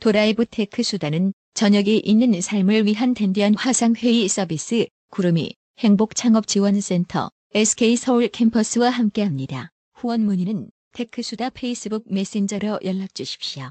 도라이브 0.00 0.44
테크수다는 0.46 1.32
저녁이 1.54 1.98
있는 1.98 2.38
삶을 2.40 2.84
위한 2.84 3.14
댄디한 3.14 3.54
화상회의 3.54 4.28
서비스 4.28 4.86
구루미 5.10 5.54
행복창업지원센터 5.78 7.30
SK서울 7.54 8.28
캠퍼스와 8.28 8.90
함께합니다. 8.90 9.70
후원 9.94 10.22
문의는 10.22 10.68
테크수다 10.92 11.50
페이스북 11.50 12.04
메신저로 12.10 12.80
연락 12.84 13.14
주십시오. 13.14 13.70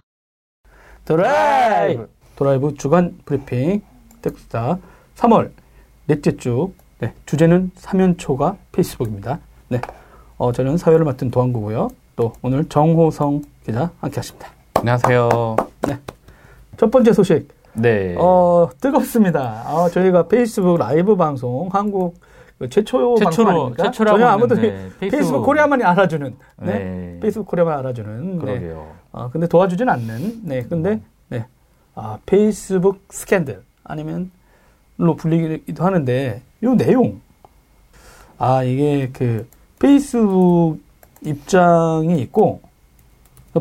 도라이브! 1.05 2.09
도라이브 2.35 2.73
주간 2.75 3.19
브리핑 3.25 3.81
테크수다 4.21 4.79
3월 5.15 5.51
넷째 6.07 6.35
주 6.37 6.73
네, 6.99 7.13
주제는 7.25 7.71
사면초가 7.75 8.57
페이스북입니다. 8.71 9.39
네, 9.67 9.79
어, 10.37 10.51
저는 10.51 10.77
사회를 10.77 11.05
맡은 11.05 11.29
도안구고요. 11.29 11.89
또 12.15 12.33
오늘 12.41 12.67
정호성 12.67 13.43
기자 13.65 13.91
함께 13.99 14.15
하십니다. 14.15 14.51
안녕하세요. 14.75 15.55
네. 15.87 15.99
첫 16.77 16.91
번째 16.91 17.13
소식. 17.13 17.47
네. 17.73 18.15
어, 18.17 18.69
뜨겁습니다. 18.79 19.63
어, 19.67 19.89
저희가 19.89 20.27
페이스북 20.27 20.77
라이브 20.77 21.15
방송 21.15 21.69
한국 21.71 22.15
그 22.57 22.69
최초 22.69 23.15
최초로, 23.17 23.71
방송? 23.71 23.85
최초라고 23.85 24.17
전혀 24.17 24.29
아무도 24.31 24.55
했는데, 24.55 24.89
페이스북, 24.99 25.11
페이스북 25.11 25.43
코리아만이 25.43 25.83
알아주는 25.83 26.35
네. 26.61 26.65
네. 26.65 27.17
페이스북 27.21 27.47
코리아만 27.47 27.79
알아주는 27.79 28.31
네. 28.31 28.45
그러게요. 28.45 28.87
어, 29.11 29.29
근데 29.29 29.47
도와주진 29.47 29.89
않는 29.89 30.41
네. 30.43 30.63
근데 30.63 31.01
네. 31.27 31.45
아, 31.95 32.17
페이스북 32.25 33.01
스캔들 33.09 33.61
아니면 33.83 34.31
로 34.97 35.15
불리기도 35.15 35.83
하는데 35.83 36.41
이 36.63 36.65
내용 36.65 37.19
아 38.37 38.63
이게 38.63 39.09
그 39.11 39.45
페이스북 39.79 40.79
입장이 41.21 42.21
있고 42.21 42.61
그 42.61 42.65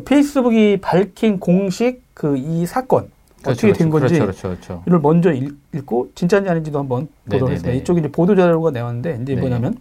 페이스북이 0.03 0.79
밝힌 0.81 1.39
공식 1.39 2.03
그 2.15 2.37
이 2.37 2.67
사건 2.67 3.11
어떻게 3.47 3.73
된 3.73 3.91
건지 3.91 4.15
그렇죠, 4.19 4.25
그렇죠, 4.25 4.49
그렇죠. 4.49 4.83
이걸 4.87 5.01
먼저 5.01 5.31
읽, 5.33 5.55
고 5.85 6.11
진짜인지 6.15 6.49
아닌지도 6.49 6.79
한번 6.79 7.09
보도록 7.25 7.49
네네네. 7.51 7.55
했습니다. 7.55 7.83
이쪽에 7.83 8.01
이제 8.01 8.11
보도 8.11 8.35
자료가 8.35 8.71
나왔는데 8.71 9.19
이제 9.23 9.35
네. 9.35 9.41
뭐냐면 9.41 9.77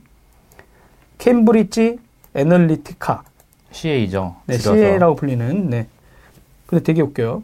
캠브리지 1.17 1.99
애널리티카 2.35 3.23
CA죠. 3.71 4.35
네, 4.45 4.57
줄여서. 4.57 4.75
CA라고 4.75 5.15
불리는 5.15 5.69
네. 5.69 5.87
근데 6.65 6.83
되게 6.83 7.01
웃겨요. 7.01 7.43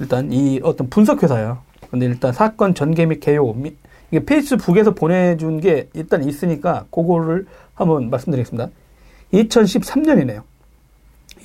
일단 0.00 0.32
이 0.32 0.60
어떤 0.62 0.88
분석 0.90 1.22
회사예요. 1.22 1.58
근데 1.90 2.06
일단 2.06 2.32
사건 2.32 2.74
전개 2.74 3.06
및 3.06 3.20
개요 3.20 3.52
미- 3.52 3.74
이게 4.10 4.24
페이스북에서 4.24 4.94
보내준 4.94 5.60
게 5.60 5.88
일단 5.94 6.24
있으니까 6.28 6.86
그거를 6.90 7.46
한번 7.74 8.10
말씀드리겠습니다. 8.10 8.68
2013년이네요. 9.32 10.42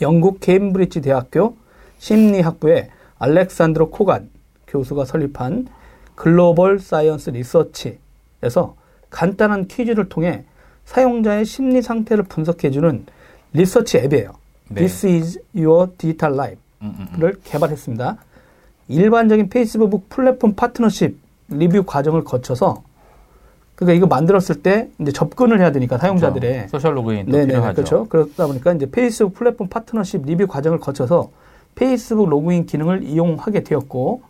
영국 0.02 0.40
케임브리지 0.40 1.02
대학교 1.02 1.56
심리학부의 2.00 2.90
알렉산드로 3.20 3.90
코간 3.90 4.30
교수가 4.68 5.06
설립한 5.06 5.68
글로벌 6.16 6.80
사이언스 6.80 7.32
리서치에서 7.32 8.76
간단한 9.10 9.68
퀴즈를 9.68 10.10
통해 10.10 10.44
사용자의 10.86 11.46
심리 11.46 11.82
상태를 11.82 12.24
분석해주는 12.24 13.06
리서치 13.54 13.98
앱이에요. 13.98 14.34
네. 14.70 14.76
This 14.76 15.06
is 15.06 15.40
your 15.56 15.92
digital 15.98 16.34
life. 16.34 16.62
음, 16.82 16.96
음, 17.00 17.08
음. 17.14 17.20
를 17.20 17.40
개발했습니다. 17.44 18.18
일반적인 18.90 19.50
페이스북 19.50 20.10
플랫폼 20.10 20.54
파트너십 20.54 21.18
리뷰 21.50 21.84
과정을 21.84 22.24
거쳐서 22.24 22.84
그러니까 23.78 23.96
이거 23.96 24.08
만들었을 24.08 24.64
때 24.64 24.90
이제 25.00 25.12
접근을 25.12 25.60
해야 25.60 25.72
되니까 25.72 26.00
사용자들의 26.00 26.52
그렇죠. 26.52 26.70
소셜 26.70 26.98
로그인도 26.98 27.32
네네 27.32 27.46
필요하죠. 27.46 27.76
그렇죠. 27.76 28.06
그러다 28.10 28.48
보니까 28.48 28.74
이제 28.74 28.90
페이스북 28.90 29.36
플랫폼 29.36 29.70
파트너십 29.70 30.26
리뷰 30.26 30.48
과정을 30.48 30.80
거쳐서 30.80 31.30
페이스북 31.76 32.28
로그인 32.28 32.66
기능을 32.66 33.04
이용하게 33.04 33.64
되었고 33.64 34.24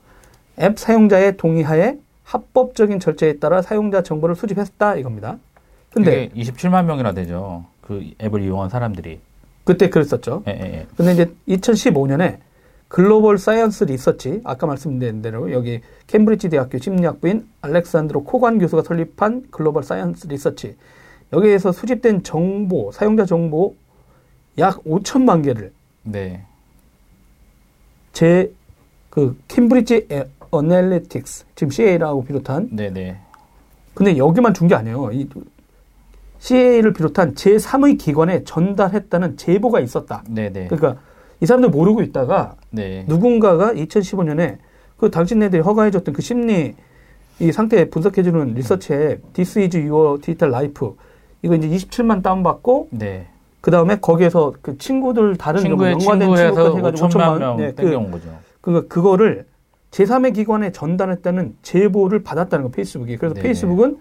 앱 0.60 0.78
사용자의 0.78 1.38
동의하에 1.38 1.98
합법적인 2.26 3.00
절차에 3.00 3.38
따라 3.38 3.62
사용자 3.62 4.04
정보를 4.04 4.36
수집했다 4.36 4.96
이겁니다. 4.98 5.38
근데 5.94 6.30
이게 6.36 6.52
27만 6.52 6.84
명이나 6.84 7.14
되죠. 7.14 7.64
그 7.80 8.04
앱을 8.22 8.42
이용한 8.44 8.70
사람들이. 8.70 9.22
그때 9.64 9.90
그랬었죠. 9.90 10.44
예, 10.48 10.52
예, 10.52 10.74
예. 10.80 10.88
근데 10.98 11.14
이제 11.14 11.34
2015년에 11.48 12.38
Global 12.88 13.38
Science 13.38 13.86
Research 13.86 14.42
아까 14.46 14.66
말씀드린 14.66 15.22
대로 15.22 15.52
여기 15.52 15.82
캠브리지 16.08 16.50
대학교 16.50 16.78
심리학부인 16.78 17.48
알렉산드로 17.62 18.24
코관 18.24 18.60
교수가 18.60 18.84
설립한 18.84 19.48
Global 19.52 19.84
Science 19.84 20.28
Research 20.28 20.78
여기에서 21.34 21.72
수집된 21.74 22.24
정보 22.24 22.92
사용자 22.94 23.26
정보 23.26 23.76
약 24.58 24.82
5천만 24.86 25.44
개를 25.44 25.74
네. 26.04 26.44
제그 28.14 29.38
캠브리지 29.48 30.08
에- 30.12 30.26
Analytics 30.50 31.46
지금 31.56 31.72
CA라고 31.72 32.24
비롯한 32.24 32.70
네, 32.72 32.90
네. 32.90 33.20
근데 33.94 34.16
여기만 34.18 34.54
준 34.54 34.68
게 34.68 34.76
아니에요. 34.76 35.12
이 35.12 35.28
CA를 36.40 36.94
비롯한 36.94 37.34
제3의 37.34 37.98
기관에 38.00 38.44
전달했다는 38.44 39.38
제보가 39.38 39.80
있었다. 39.82 40.24
네, 40.30 40.50
네. 40.54 40.68
그러니까 40.68 41.02
이 41.40 41.46
사람들 41.46 41.70
모르고 41.70 42.02
있다가 42.02 42.56
네. 42.72 43.06
누군가가 43.08 43.74
2015년에 43.74 44.58
그 44.98 45.12
당신네들이 45.12 45.62
허가해줬던 45.62 46.14
그 46.14 46.22
심리 46.22 46.76
이 47.40 47.52
상태 47.52 47.90
분석해주는 47.90 48.54
리서치 48.56 48.94
앱 48.94 49.34
This 49.34 49.60
is 49.60 49.78
your 49.78 50.20
digital 50.20 50.54
life 50.54 50.90
이거 51.44 51.56
이제 51.56 51.68
27만 51.68 52.24
다운받고 52.24 52.90
네. 52.92 53.28
그 53.62 53.70
다음에 53.70 53.98
거기에서 54.00 54.54
그 54.62 54.78
친구들 54.78 55.36
다른 55.38 55.62
뭐 55.62 55.70
친구의 55.70 55.92
연관된 55.92 56.36
친구까지 56.36 56.78
해가지고 56.78 57.08
5천만 57.08 57.40
명 57.40 57.58
네, 57.58 57.74
그, 57.76 57.84
땡겨온 57.84 58.12
거죠. 58.12 58.30
그 58.62 58.88
그거를 58.88 59.46
제3의 59.92 60.34
기관에 60.34 60.72
전달했다는 60.72 61.56
제보를 61.62 62.24
받았다는 62.24 62.66
거 62.66 62.72
페이스북이 62.72 63.18
그래서 63.18 63.36
네네. 63.36 63.44
페이스북은 63.44 63.98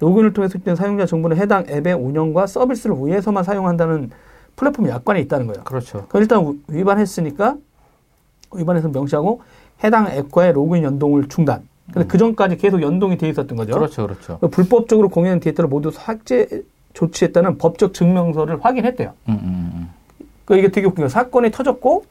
로그인을 0.00 0.32
통해 0.32 0.48
수집된 0.48 0.76
사용자 0.76 1.06
정보는 1.06 1.36
해당 1.36 1.64
앱의 1.68 1.94
운영과 1.94 2.46
서비스를 2.46 2.96
위해서만 2.98 3.44
사용한다는 3.44 4.10
플랫폼 4.56 4.88
약관에 4.88 5.20
있다는 5.20 5.46
거예요. 5.46 5.64
그렇죠. 5.64 6.06
일단 6.14 6.40
우- 6.44 6.56
위반했으니까 6.68 7.56
위반해서 8.54 8.88
명시하고 8.88 9.42
해당 9.82 10.06
앱과의 10.08 10.52
로그인 10.52 10.84
연동을 10.84 11.28
중단. 11.28 11.62
근데 11.92 12.06
그 12.08 12.16
전까지 12.16 12.56
계속 12.56 12.80
연동이 12.82 13.18
돼 13.18 13.28
있었던 13.28 13.56
거죠. 13.56 13.74
음. 13.74 13.78
그렇죠, 13.78 14.06
그렇죠. 14.06 14.38
불법적으로 14.50 15.08
공유한 15.08 15.40
데이터를 15.40 15.68
모두 15.68 15.90
삭제 15.90 16.62
조치했다는 16.94 17.58
법적 17.58 17.92
증명서를 17.92 18.64
확인했대요. 18.64 19.12
음, 19.28 19.32
음, 19.42 19.72
음. 19.74 19.90
그 20.44 20.56
이게 20.56 20.70
되게 20.70 20.86
웃긴 20.86 20.96
거예요. 21.02 21.08
사건이 21.08 21.50
터졌고 21.50 22.04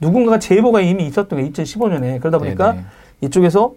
누군가가 0.00 0.38
제보가 0.38 0.80
이미 0.80 1.04
있었던 1.06 1.28
거예요. 1.38 1.50
2015년에. 1.50 2.20
그러다 2.20 2.38
보니까 2.38 2.72
네네. 2.72 2.84
이쪽에서 3.22 3.74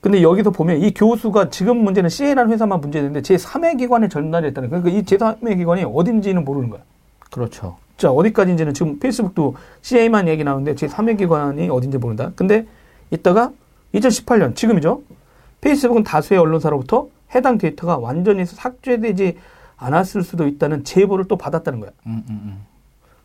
근데 0.00 0.22
여기서 0.22 0.50
보면 0.50 0.80
이 0.80 0.94
교수가 0.94 1.50
지금 1.50 1.78
문제는 1.78 2.08
CA라는 2.08 2.52
회사만 2.52 2.80
문제인데 2.80 3.20
제3의 3.20 3.78
기관에 3.78 4.08
전달했다는 4.08 4.70
거예요. 4.70 4.82
그러니까 4.82 5.00
이 5.00 5.04
제3의 5.04 5.56
기관이 5.56 5.84
어딘지는 5.84 6.44
모르는 6.44 6.70
거야. 6.70 6.82
그렇죠. 7.30 7.76
자, 7.96 8.10
어디까지인지는 8.12 8.74
지금 8.74 8.98
페이스북도 9.00 9.56
CA만 9.82 10.28
얘기 10.28 10.44
나오는데 10.44 10.74
제3의 10.74 11.18
기관이 11.18 11.68
어딘지 11.68 11.98
모른다. 11.98 12.30
근데 12.36 12.64
이따가 13.10 13.50
2018년, 13.94 14.54
지금이죠. 14.54 15.02
페이스북은 15.60 16.04
다수의 16.04 16.38
언론사로부터 16.38 17.08
해당 17.34 17.58
데이터가 17.58 17.98
완전히 17.98 18.46
삭제되지 18.46 19.36
않았을 19.76 20.22
수도 20.22 20.46
있다는 20.46 20.84
제보를 20.84 21.26
또 21.26 21.36
받았다는 21.36 21.80
거야. 21.80 21.90
음, 22.06 22.22
음, 22.28 22.40
음. 22.44 22.66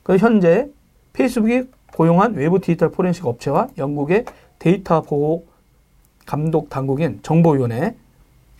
그래서 0.01 0.25
현재 0.25 0.69
페이스북이 1.13 1.63
고용한 1.93 2.33
외부 2.33 2.59
디지털 2.59 2.89
포렌식 2.91 3.25
업체와 3.27 3.67
영국의 3.77 4.25
데이터 4.57 5.01
보호 5.01 5.45
감독 6.25 6.69
당국인 6.69 7.19
정보위원회 7.23 7.95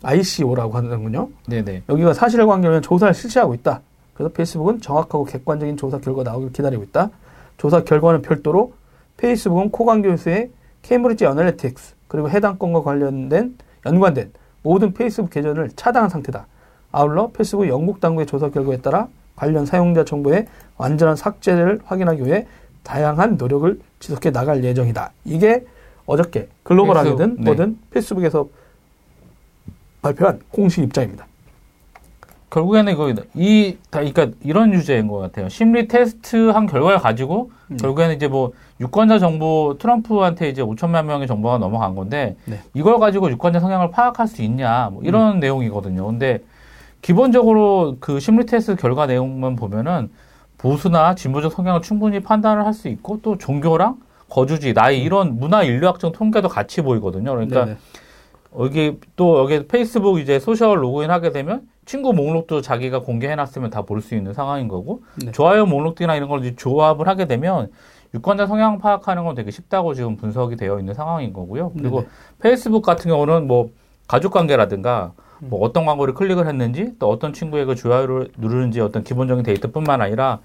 ICO라고 0.03 0.73
하는군요. 0.73 1.29
네네. 1.47 1.83
여기가 1.89 2.13
사실관계를 2.13 2.81
조사를 2.81 3.13
실시하고 3.13 3.53
있다. 3.53 3.81
그래서 4.13 4.31
페이스북은 4.33 4.81
정확하고 4.81 5.25
객관적인 5.25 5.77
조사 5.77 5.97
결과 5.97 6.23
나오길 6.23 6.51
기다리고 6.51 6.83
있다. 6.83 7.09
조사 7.57 7.83
결과는 7.83 8.21
별도로 8.21 8.73
페이스북은 9.17 9.71
코강 9.71 10.01
교수의 10.01 10.51
케임브리지 10.81 11.25
Analytics 11.25 11.95
그리고 12.07 12.29
해당 12.29 12.57
건과 12.57 12.83
관련된 12.83 13.57
연관된 13.85 14.33
모든 14.61 14.93
페이스북 14.93 15.29
계정을 15.29 15.71
차단한 15.75 16.09
상태다. 16.09 16.47
아울러 16.91 17.29
페이스북 17.31 17.67
영국 17.67 17.99
당국의 17.99 18.27
조사 18.27 18.49
결과에 18.49 18.77
따라 18.77 19.07
관련 19.35 19.65
사용자 19.65 20.05
정보의 20.05 20.45
완전한 20.77 21.15
삭제를 21.15 21.79
확인하기 21.85 22.23
위해 22.25 22.45
다양한 22.83 23.37
노력을 23.37 23.79
지속해 23.99 24.31
나갈 24.31 24.63
예정이다. 24.63 25.11
이게 25.25 25.65
어저께 26.05 26.49
글로벌 26.63 26.97
하게든 26.97 27.17
페이스북, 27.17 27.37
네. 27.39 27.43
뭐든 27.45 27.79
페이스북에서 27.91 28.47
발표한 30.01 30.41
공식 30.51 30.83
입장입니다. 30.83 31.25
결국에는 32.49 32.93
이거 32.93 33.09
이 33.33 33.77
다- 33.89 33.99
그러니까 34.03 34.27
이런 34.43 34.71
주제인 34.73 35.07
것 35.07 35.17
같아요. 35.17 35.49
심리 35.49 35.87
테스트 35.87 36.49
한 36.49 36.67
결과를 36.67 36.99
가지고 36.99 37.51
음. 37.71 37.77
결국에는 37.77 38.15
이제 38.15 38.27
뭐 38.27 38.51
유권자 38.79 39.17
정보 39.17 39.75
트럼프한테 39.79 40.49
이제 40.49 40.61
5천만 40.61 41.05
명의 41.05 41.25
정보가 41.25 41.57
넘어간 41.57 41.95
건데 41.95 42.35
네. 42.45 42.59
이걸 42.75 42.99
가지고 42.99 43.31
유권자 43.31 43.59
성향을 43.59 43.89
파악할 43.91 44.27
수 44.27 44.43
있냐 44.43 44.89
뭐 44.91 45.01
이런 45.03 45.39
내용이거든요. 45.39 46.05
근데 46.05 46.43
기본적으로 47.01 47.97
그 47.99 48.19
심리 48.19 48.45
테스트 48.45 48.75
결과 48.75 49.07
내용만 49.07 49.55
보면은 49.55 50.11
보수나 50.57 51.15
진보적 51.15 51.51
성향을 51.53 51.81
충분히 51.81 52.19
판단을 52.19 52.65
할 52.65 52.73
수 52.73 52.87
있고 52.87 53.19
또 53.23 53.37
종교랑 53.37 53.97
거주지, 54.37 54.73
나이 54.73 55.01
이런 55.03 55.37
문화 55.37 55.61
인류학적 55.63 56.11
통계도 56.13 56.49
같이 56.49 56.81
보이거든요. 56.81 57.31
그러니까 57.31 57.65
네네. 57.65 57.77
여기 58.59 58.97
또 59.15 59.39
여기 59.39 59.67
페이스북 59.67 60.19
이제 60.19 60.39
소셜 60.39 60.83
로그인 60.83 61.11
하게 61.11 61.31
되면 61.31 61.61
친구 61.85 62.13
목록도 62.13 62.61
자기가 62.61 62.99
공개해놨으면 63.01 63.69
다 63.69 63.83
볼 63.83 64.01
수 64.01 64.15
있는 64.15 64.33
상황인 64.33 64.67
거고 64.67 65.03
네. 65.23 65.31
좋아요 65.31 65.65
목록이나 65.67 66.15
이런 66.15 66.29
걸 66.29 66.39
이제 66.39 66.55
조합을 66.55 67.07
하게 67.07 67.25
되면 67.25 67.69
유권자 68.15 68.47
성향 68.47 68.79
파악하는 68.79 69.23
건 69.23 69.35
되게 69.35 69.51
쉽다고 69.51 69.93
지금 69.93 70.17
분석이 70.17 70.55
되어 70.55 70.79
있는 70.79 70.93
상황인 70.95 71.31
거고요. 71.33 71.71
그리고 71.77 72.01
네네. 72.01 72.09
페이스북 72.39 72.81
같은 72.83 73.09
경우는 73.11 73.45
뭐 73.47 73.69
가족 74.07 74.33
관계라든가 74.33 75.13
음. 75.43 75.47
뭐 75.49 75.59
어떤 75.61 75.85
광고를 75.85 76.15
클릭을 76.15 76.47
했는지 76.47 76.93
또 76.97 77.09
어떤 77.09 77.33
친구에게 77.33 77.75
좋아요를 77.75 78.29
누르는지 78.37 78.81
어떤 78.81 79.03
기본적인 79.03 79.43
데이터뿐만 79.43 80.01
아니라 80.01 80.39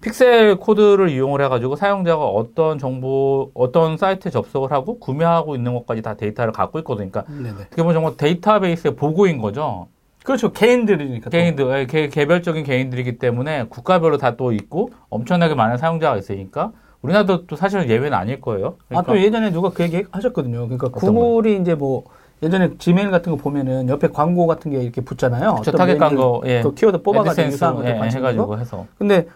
픽셀 0.00 0.56
코드를 0.56 1.08
이용을 1.08 1.40
해가지고 1.42 1.76
사용자가 1.76 2.24
어떤 2.26 2.78
정보, 2.78 3.50
어떤 3.54 3.96
사이트에 3.96 4.30
접속을 4.30 4.70
하고 4.70 4.98
구매하고 4.98 5.54
있는 5.56 5.72
것까지 5.74 6.02
다 6.02 6.14
데이터를 6.14 6.52
갖고 6.52 6.78
있거든요. 6.80 7.10
그러니까 7.10 7.32
네네. 7.32 7.50
어떻게 7.66 7.82
보면 7.82 7.94
정말 7.94 8.16
데이터베이스의 8.16 8.96
보고인 8.96 9.38
거죠. 9.38 9.88
그렇죠. 10.24 10.52
개인들이니까. 10.52 11.24
또. 11.24 11.30
개인들, 11.30 11.78
예, 11.78 11.86
개, 11.86 12.08
개별적인 12.08 12.64
개인들이기 12.64 13.18
때문에 13.18 13.64
국가별로 13.68 14.18
다 14.18 14.36
또 14.36 14.52
있고 14.52 14.90
엄청나게 15.10 15.54
많은 15.54 15.76
사용자가 15.78 16.16
있으니까 16.18 16.72
우리나라도 17.02 17.46
또 17.46 17.56
사실은 17.56 17.88
예외는 17.88 18.14
아닐 18.14 18.40
거예요. 18.40 18.76
아, 18.90 19.02
또 19.02 19.18
예전에 19.18 19.50
누가 19.52 19.70
그 19.70 19.82
얘기 19.82 20.04
하셨거든요. 20.10 20.64
그러니까 20.66 20.88
구글이 20.88 21.58
이제 21.60 21.74
뭐 21.74 22.04
예전에 22.42 22.70
지메일 22.78 23.10
같은 23.10 23.32
거 23.32 23.38
보면은 23.38 23.88
옆에 23.88 24.08
광고 24.08 24.46
같은 24.46 24.70
게 24.70 24.82
이렇게 24.82 25.00
붙잖아요. 25.02 25.60
저 25.64 25.72
타겟 25.72 25.96
광고, 25.98 26.42
예. 26.46 26.62
그 26.62 26.74
키워드 26.74 27.02
뽑아가지고 27.02 27.46
유사한 27.48 27.84
예, 27.86 27.90
해가지고 27.90 28.46
거. 28.48 28.56
해서. 28.56 28.86
근데 28.98 29.26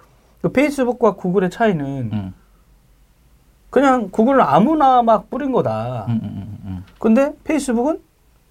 그 0.40 0.52
페이스북과 0.52 1.14
구글의 1.14 1.50
차이는 1.50 2.10
음, 2.12 2.34
그냥 3.70 4.08
구글은 4.10 4.40
아무나 4.40 5.02
막 5.02 5.28
뿌린 5.30 5.52
거다. 5.52 6.06
음, 6.08 6.20
음, 6.22 6.28
음, 6.36 6.58
음. 6.64 6.84
근데 6.98 7.32
페이스북은 7.44 8.00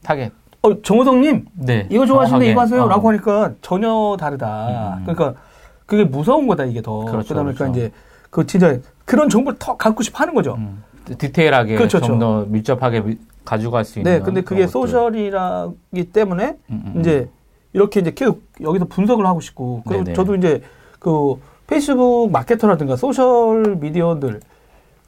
타겟. 0.04 0.32
어, 0.62 0.82
정호성님 0.82 1.46
네. 1.56 1.88
이거 1.90 2.06
좋아하시는데. 2.06 2.52
이거 2.52 2.62
하세요. 2.62 2.84
어. 2.84 2.88
라고 2.88 3.10
하니까 3.10 3.54
전혀 3.62 4.18
다르다. 4.20 4.98
음. 5.00 5.04
그러니까 5.06 5.40
그게 5.86 6.04
무서운 6.04 6.48
거다 6.48 6.66
이게 6.66 6.82
더. 6.82 7.00
그렇죠, 7.06 7.30
그러다 7.34 7.44
보니까 7.44 7.58
그렇죠. 7.66 7.80
이제 7.80 7.92
그 8.30 8.46
진짜 8.46 8.78
그런 9.06 9.30
정보를 9.30 9.58
더 9.60 9.78
갖고 9.78 10.04
싶어 10.04 10.20
하는 10.20 10.34
거죠. 10.34 10.56
음, 10.56 10.84
디테일하게 11.18 11.76
그렇죠, 11.78 12.02
좀더 12.02 12.46
밀접하게 12.50 13.00
미- 13.02 13.18
가져갈 13.46 13.86
수 13.86 14.00
있는. 14.00 14.12
네, 14.12 14.20
근데 14.20 14.42
그게. 14.42 14.68
소셜이라기 14.68 16.12
때문에 16.12 16.58
음, 16.70 16.84
음, 16.96 17.00
이제 17.00 17.30
이렇게 17.72 18.02
이제 18.02 18.12
계속 18.12 18.44
여기서 18.62 18.86
분석을 18.86 19.26
하고 19.26 19.40
싶고 19.40 19.84
그리고 19.88 20.04
네네. 20.04 20.16
저도 20.16 20.36
이제 20.36 20.62
그 21.00 21.36
페이스북 21.68 22.32
마케터라든가 22.32 22.96
소셜 22.96 23.76
미디어들 23.76 24.40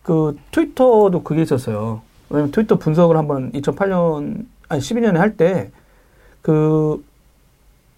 그 0.03 0.38
트위터도 0.51 1.23
그게 1.23 1.41
있었어요. 1.41 2.01
왜냐면 2.29 2.51
트위터 2.51 2.77
분석을 2.77 3.17
한번 3.17 3.51
2008년 3.53 4.45
아니 4.67 4.81
12년에 4.81 5.15
할 5.15 5.35
때그 5.35 7.03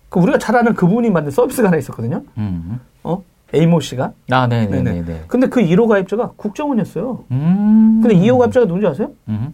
그 0.09 0.19
우리가 0.19 0.37
잘 0.37 0.55
아는 0.55 0.73
그분이 0.73 1.09
만든 1.09 1.31
서비스가 1.31 1.69
하나 1.69 1.77
있었거든요. 1.77 2.21
음. 2.37 2.79
어? 3.03 3.23
에이모 3.53 3.79
씨가. 3.79 4.13
아, 4.29 4.47
네, 4.47 4.65
네, 4.65 4.81
네네. 4.81 5.01
네, 5.01 5.05
네. 5.05 5.23
근데 5.27 5.47
그 5.47 5.61
1호 5.61 5.87
가입자가 5.87 6.31
국정원이었어요. 6.35 7.25
음. 7.31 7.99
근데 8.01 8.15
2호 8.15 8.37
가입자가 8.39 8.65
누군지 8.65 8.87
아세요? 8.87 9.11
음. 9.27 9.53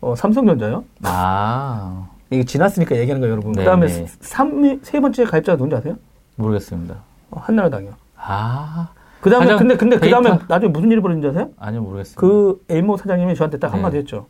어, 0.00 0.14
삼성전자요. 0.14 0.84
아, 1.02 2.08
이게 2.30 2.44
지났으니까 2.44 2.96
얘기하는 2.96 3.20
거예요, 3.20 3.32
여러분. 3.32 3.52
네네. 3.52 3.64
그다음에 3.64 4.06
삼, 4.20 4.80
세 4.82 5.00
번째 5.00 5.24
가입자가 5.24 5.56
누군지 5.56 5.76
아세요? 5.76 5.96
모르겠습니다. 6.36 6.96
어, 7.30 7.40
한나라당이요. 7.40 7.92
아, 8.18 8.88
그 9.20 9.30
다음에, 9.30 9.56
근데, 9.56 9.76
근데 9.76 9.98
그 9.98 10.10
다음에 10.10 10.38
나중에 10.48 10.70
무슨 10.70 10.90
일이 10.90 11.00
벌어진지 11.00 11.28
아세요? 11.28 11.50
아니요, 11.58 11.82
모르겠습니다. 11.82 12.20
그 12.20 12.64
에이모 12.68 12.96
사장님이 12.96 13.34
저한테 13.34 13.58
딱 13.58 13.68
네. 13.68 13.72
한마디 13.72 13.96
했죠. 13.96 14.26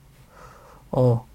어, 0.90 1.26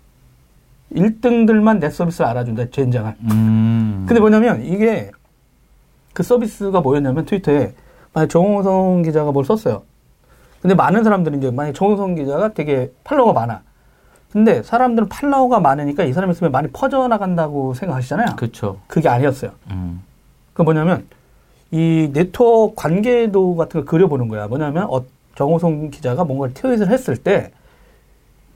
1등들만 0.94 1.80
내 1.80 1.90
서비스를 1.90 2.28
알아준다, 2.28 2.70
젠장한. 2.70 3.16
음. 3.32 4.06
근데 4.08 4.20
뭐냐면 4.20 4.64
이게 4.64 5.12
그 6.14 6.24
서비스가 6.24 6.82
뭐였냐면 6.82 7.26
트위터에 7.26 7.74
만약 8.14 8.30
정호성 8.30 9.02
기자가 9.02 9.32
뭘 9.32 9.44
썼어요. 9.46 9.84
근데 10.62 10.76
많은 10.76 11.04
사람들이 11.04 11.38
이제 11.38 11.52
만약 11.52 11.74
정호성 11.74 12.16
기자가 12.16 12.54
되게 12.54 12.92
팔로워가 13.04 13.40
많아. 13.40 13.62
근데 14.32 14.64
사람들은 14.64 15.10
팔로워가 15.10 15.60
많으니까 15.60 16.04
이 16.04 16.14
사람이 16.14 16.34
쓰면 16.34 16.52
많이 16.52 16.68
퍼져나간다고 16.70 17.74
생각하시잖아요. 17.74 18.36
그쵸. 18.36 18.80
그게 18.88 19.10
아니었어요. 19.10 19.52
음. 19.72 20.02
그 20.54 20.62
뭐냐면 20.62 21.06
이 21.74 22.12
네트워크 22.14 22.76
관계도 22.76 23.56
같은 23.56 23.80
걸 23.82 23.86
그려보는 23.86 24.28
거야. 24.28 24.48
뭐냐면 24.48 24.88
어, 24.92 25.04
정호성 25.36 25.90
기자가 25.90 26.24
뭔가를 26.24 26.54
트윗을 26.54 26.90
했을 26.92 27.18
때 27.18 27.52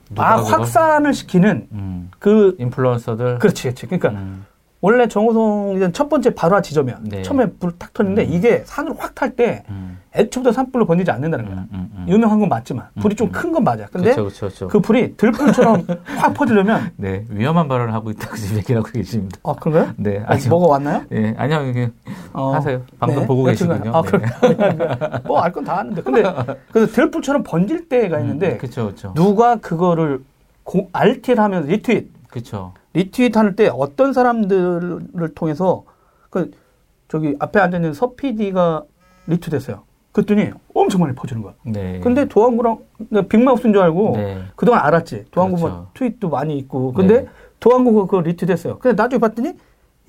누가 0.09 0.33
아, 0.33 0.37
그걸- 0.37 0.53
확산을 0.53 1.13
시키는 1.15 1.67
음. 1.71 2.11
그 2.19 2.55
인플루언서들. 2.59 3.39
그렇지, 3.39 3.63
그렇지. 3.63 3.87
그러니까 3.87 4.09
음. 4.09 4.45
원래 4.79 5.07
정호성 5.07 5.74
기자는 5.74 5.91
첫 5.94 6.07
번째 6.07 6.35
발화 6.35 6.62
지점이야. 6.62 7.00
네. 7.01 7.21
처음에 7.24 7.47
불 7.59 7.71
탁 7.79 7.94
터는데 7.94 8.24
음. 8.25 8.31
이게 8.31 8.62
산으로 8.65 8.95
확 8.97 9.15
탈때 9.15 9.63
음. 9.69 9.97
애초부터 10.15 10.51
산불로 10.51 10.85
번지지 10.85 11.09
않는다는 11.12 11.45
거야. 11.45 11.56
음, 11.57 11.68
음, 11.74 11.89
음. 11.95 12.06
유명한 12.07 12.39
건 12.39 12.47
맞지만 12.50 12.85
불이 13.00 13.13
음, 13.13 13.18
좀 13.18 13.27
음. 13.27 13.31
큰건 13.31 13.63
맞아. 13.63 13.88
근데 13.91 14.09
그쵸, 14.12 14.25
그쵸, 14.25 14.47
그쵸. 14.47 14.68
그 14.68 14.79
불이 14.79 15.15
들불처럼 15.18 15.85
확 16.18 16.33
퍼지려면 16.35 16.91
네, 16.95 17.25
위험한 17.29 17.68
발언을 17.68 17.94
하고 17.94 18.12
있다고 18.12 18.35
지금 18.35 18.57
얘기를 18.57 18.79
하고 18.79 18.89
계십니다. 18.91 19.39
아 19.44 19.53
그런가요? 19.53 19.94
네, 19.97 20.19
아, 20.25 20.33
아직 20.33 20.50
뭐가 20.50 20.68
왔나요? 20.74 21.03
예, 21.12 21.33
아니요, 21.38 21.62
이게 21.68 21.91
어, 22.33 22.51
하세요. 22.53 22.81
방금 23.00 23.21
네. 23.21 23.27
보고 23.27 23.44
계시군요. 23.45 23.91
아, 23.94 24.01
네. 24.03 24.09
그럼 24.09 25.21
뭐알 25.25 25.51
건 25.51 25.63
다 25.65 25.80
아는데 25.80 26.01
근데 26.03 26.23
그 26.71 26.88
들불처럼 26.88 27.44
번질 27.44 27.89
때가 27.89 28.19
있는데 28.19 28.53
음, 28.53 28.57
그쵸, 28.59 28.88
그쵸. 28.88 29.13
누가 29.15 29.56
그거를 29.57 30.23
고, 30.63 30.89
RT를 30.94 31.44
하면서 31.44 31.68
리트윗, 31.68 32.27
그쵸. 32.30 32.73
리트윗 32.97 33.38
하는 33.38 33.55
때 33.55 33.69
어떤 33.71 34.11
사람들을 34.13 35.33
통해서 35.35 35.83
그 36.29 36.51
저기 37.07 37.35
앞에 37.39 37.59
앉아 37.59 37.77
있는 37.77 37.94
서 37.94 38.13
PD가 38.13 38.83
retweet했어요. 39.27 39.83
그랬더니 40.11 40.49
엄청 40.73 41.01
많이 41.01 41.13
퍼지는 41.13 41.44
거야. 41.44 41.53
네. 41.63 41.99
근데 41.99 42.25
도안구랑 42.25 42.79
내가 43.09 43.27
big 43.27 43.41
mouth인 43.41 43.71
줄 43.73 43.83
알고 43.83 44.13
네. 44.15 44.39
그동안 44.55 44.81
알았지. 44.83 45.25
도안구 45.29 45.59
뭐 45.59 45.69
그렇죠. 45.69 45.88
트윗도 45.94 46.29
많이 46.29 46.57
있고. 46.57 46.91
근데 46.94 47.21
네. 47.21 47.27
도안구가 47.59 48.05
그거 48.05 48.21
리트윗했어요. 48.21 48.79
근데 48.79 49.01
나중에 49.01 49.19
봤더니 49.19 49.53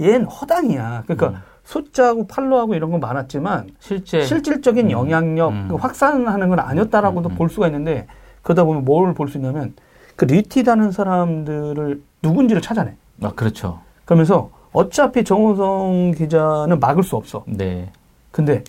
얘는 0.00 0.24
허당이야. 0.26 1.02
그러니까 1.06 1.28
음. 1.28 1.34
숫자하고 1.64 2.26
팔로우하고 2.26 2.74
이런 2.74 2.90
건 2.90 3.00
많았지만 3.00 3.68
실제 3.80 4.22
실질적인 4.22 4.86
음. 4.86 4.90
영향력, 4.90 5.50
음. 5.52 5.66
그 5.68 5.74
확산하는 5.74 6.48
건 6.48 6.58
아니었다라고도 6.60 7.28
음, 7.28 7.32
음. 7.32 7.36
볼 7.36 7.50
수가 7.50 7.66
있는데 7.66 8.06
그러다 8.42 8.64
보면 8.64 8.86
뭘 8.86 9.12
볼 9.12 9.28
수 9.28 9.36
있냐면 9.36 9.74
그 10.18 10.24
리티다는 10.24 10.90
사람들을 10.90 12.02
누군지를 12.22 12.60
찾아내. 12.60 12.94
아, 13.22 13.30
그렇죠. 13.36 13.78
그러면서 14.04 14.50
어차피 14.72 15.22
정호성 15.22 16.10
기자는 16.16 16.80
막을 16.80 17.04
수 17.04 17.14
없어. 17.14 17.44
네. 17.46 17.92
근데 18.32 18.64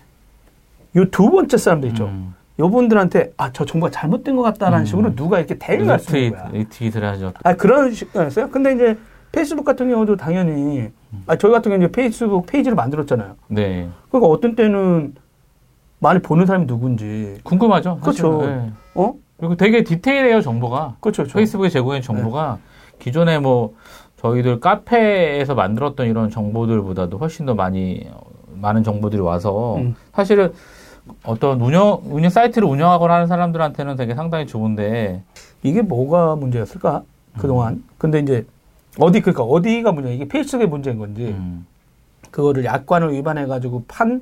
요 0.96 1.06
두 1.10 1.32
번째 1.32 1.58
사람들 1.58 1.90
있죠. 1.90 2.06
음. 2.06 2.36
요분들한테 2.60 3.34
아 3.38 3.50
저 3.52 3.66
정보가 3.66 3.90
잘못된 3.90 4.36
것 4.36 4.44
같다라는 4.44 4.82
음. 4.82 4.86
식으로 4.86 5.16
누가 5.16 5.40
이렇게 5.40 5.56
대응을 5.58 5.90
할 5.90 6.00
수 6.00 6.16
있는 6.18 6.38
거야. 6.38 6.50
리트윗을 6.54 7.04
하죠. 7.04 7.34
아 7.44 7.56
그런 7.56 7.94
식이었어요. 7.94 8.52
근데 8.52 8.76
이제 8.76 8.98
페이스북 9.32 9.64
같은 9.64 9.90
경우도 9.90 10.18
당연히 10.18 10.90
아 11.26 11.36
저희 11.36 11.52
같은 11.52 11.72
경우 11.72 11.84
이제 11.84 11.92
페이스북 11.92 12.46
페이지를 12.46 12.76
만들었잖아요. 12.76 13.36
네. 13.48 13.90
그러니까 14.12 14.30
어떤 14.30 14.56
때는 14.56 15.16
많이 15.98 16.22
보는 16.22 16.46
사람이 16.46 16.68
누군지 16.68 17.40
궁금하죠. 17.44 17.98
그렇죠. 18.02 18.42
네. 18.46 18.72
어 18.94 19.16
그리고 19.40 19.56
되게 19.56 19.84
디테일해요, 19.84 20.42
정보가. 20.42 20.98
그렇죠. 21.00 21.24
그렇죠. 21.24 21.38
페이스북에 21.38 21.70
제공해 21.70 22.02
준 22.02 22.16
정보가 22.16 22.60
기존에 23.00 23.40
뭐 23.40 23.74
저희들 24.18 24.60
카페에서 24.60 25.56
만들었던 25.56 26.08
이런 26.08 26.30
정보들보다도 26.30 27.18
훨씬 27.18 27.46
더 27.46 27.56
많이 27.56 28.06
어, 28.12 28.22
많은 28.56 28.84
정보들이 28.84 29.22
와서 29.22 29.78
음. 29.78 29.96
사실은 30.14 30.52
어떤 31.24 31.62
운영 31.62 32.02
운영 32.06 32.30
사이트를 32.30 32.68
운영하거나 32.68 33.14
하는 33.14 33.28
사람들한테는 33.28 33.96
되게 33.96 34.14
상당히 34.14 34.46
좋은데 34.46 35.24
이게 35.64 35.82
뭐가 35.82 36.36
문제였을까 36.36 37.04
그동안 37.38 37.76
음. 37.76 37.84
근데 37.98 38.20
이제 38.20 38.46
어디 39.00 39.22
그러니까 39.22 39.44
어디가 39.44 39.94
문제 39.94 40.14
이게 40.14 40.28
페이스북의 40.28 40.68
문제인 40.68 41.00
건지 41.00 41.28
음, 41.28 41.66
그거를 42.30 42.66
약관을 42.66 43.14
위반해 43.14 43.46
가지고 43.46 43.86
판 43.88 44.22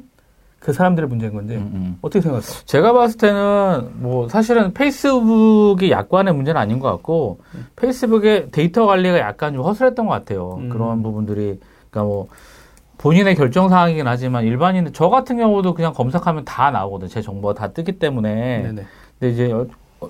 그 0.59 0.73
사람들의 0.73 1.07
문제인 1.07 1.33
건지 1.33 1.55
음, 1.55 1.71
음. 1.73 1.97
어떻게 2.01 2.21
생각하세요? 2.21 2.65
제가 2.65 2.93
봤을 2.93 3.17
때는 3.17 4.01
뭐 4.01 4.27
사실은 4.27 4.73
페이스북이 4.73 5.91
약관의 5.91 6.33
문제는 6.33 6.59
아닌 6.59 6.79
것 6.79 6.89
같고 6.91 7.39
페이스북의 7.75 8.51
데이터 8.51 8.85
관리가 8.85 9.19
약간 9.19 9.53
좀 9.53 9.63
허술했던 9.63 10.07
것 10.07 10.13
같아요. 10.13 10.57
음. 10.59 10.69
그런 10.69 11.03
부분들이 11.03 11.59
그러니까 11.89 12.03
뭐 12.03 12.27
본인의 12.97 13.35
결정 13.35 13.69
사항이긴 13.69 14.07
하지만 14.07 14.43
일반인들 14.45 14.93
저 14.93 15.09
같은 15.09 15.37
경우도 15.37 15.73
그냥 15.73 15.93
검색하면 15.93 16.45
다 16.45 16.71
나오거든. 16.71 17.07
제 17.07 17.21
정보가 17.21 17.53
다 17.53 17.67
뜨기 17.67 17.93
때문에. 17.93 18.63
네네. 18.63 18.85
근데 19.19 19.33
이제 19.33 19.51
어, 19.53 19.67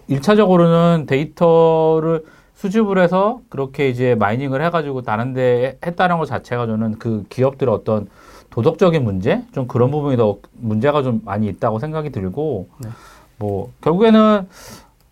일차적으로는 0.08 1.06
데이터를 1.06 2.24
수집을 2.56 2.98
해서 2.98 3.42
그렇게 3.50 3.90
이제 3.90 4.16
마이닝을 4.16 4.64
해가지고 4.66 5.02
다른 5.04 5.34
데 5.34 5.78
했다는 5.86 6.18
것 6.18 6.26
자체가 6.26 6.66
저는 6.66 6.98
그 6.98 7.24
기업들의 7.30 7.74
어떤 7.74 8.08
도덕적인 8.50 9.04
문제? 9.04 9.44
좀 9.54 9.68
그런 9.68 9.92
부분이 9.92 10.18
더 10.18 10.38
문제가 10.54 11.04
좀 11.04 11.22
많이 11.26 11.48
있다고 11.48 11.80
생각이 11.80 12.12
들고 12.12 12.68
네. 12.80 12.90
뭐 13.38 13.72
결국에는 13.82 14.48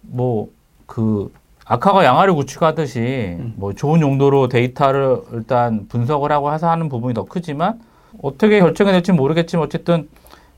뭐그 0.02 1.32
악화가 1.66 2.06
양아를 2.06 2.36
구축하듯이 2.36 3.38
뭐 3.56 3.74
좋은 3.74 4.02
용도로 4.02 4.48
데이터를 4.48 5.22
일단 5.34 5.88
분석을 5.88 6.32
하고 6.32 6.54
해서 6.54 6.70
하는 6.70 6.90
부분이 6.90 7.14
더 7.14 7.24
크지만 7.26 7.80
어떻게 8.22 8.60
결정이 8.60 8.92
될지 8.92 9.12
모르겠지만 9.12 9.66
어쨌든 9.66 10.08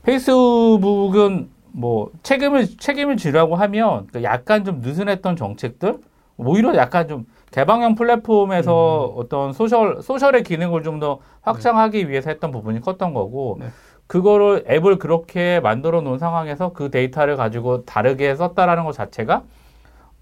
페이스북은 0.02 1.48
뭐 1.72 2.10
책임을 2.22 2.76
책임을 2.78 3.16
지라고 3.16 3.56
하면 3.56 4.06
그 4.12 4.22
약간 4.22 4.64
좀 4.64 4.80
느슨했던 4.80 5.36
정책들? 5.36 5.98
오히려 6.36 6.74
약간 6.76 7.08
좀 7.08 7.26
개방형 7.50 7.94
플랫폼에서 7.94 9.04
어떤 9.16 9.52
소셜 9.52 10.02
소셜의 10.02 10.42
기능을 10.42 10.82
좀 10.82 10.98
더 10.98 11.20
확장하기 11.42 12.08
위해서 12.08 12.28
했던 12.30 12.50
부분이 12.50 12.80
컸던 12.80 13.14
거고 13.14 13.58
네. 13.60 13.66
그거를 14.08 14.64
앱을 14.68 14.98
그렇게 14.98 15.60
만들어 15.60 16.00
놓은 16.00 16.18
상황에서 16.18 16.72
그 16.72 16.90
데이터를 16.90 17.36
가지고 17.36 17.84
다르게 17.84 18.34
썼다라는 18.34 18.84
것 18.84 18.92
자체가 18.92 19.42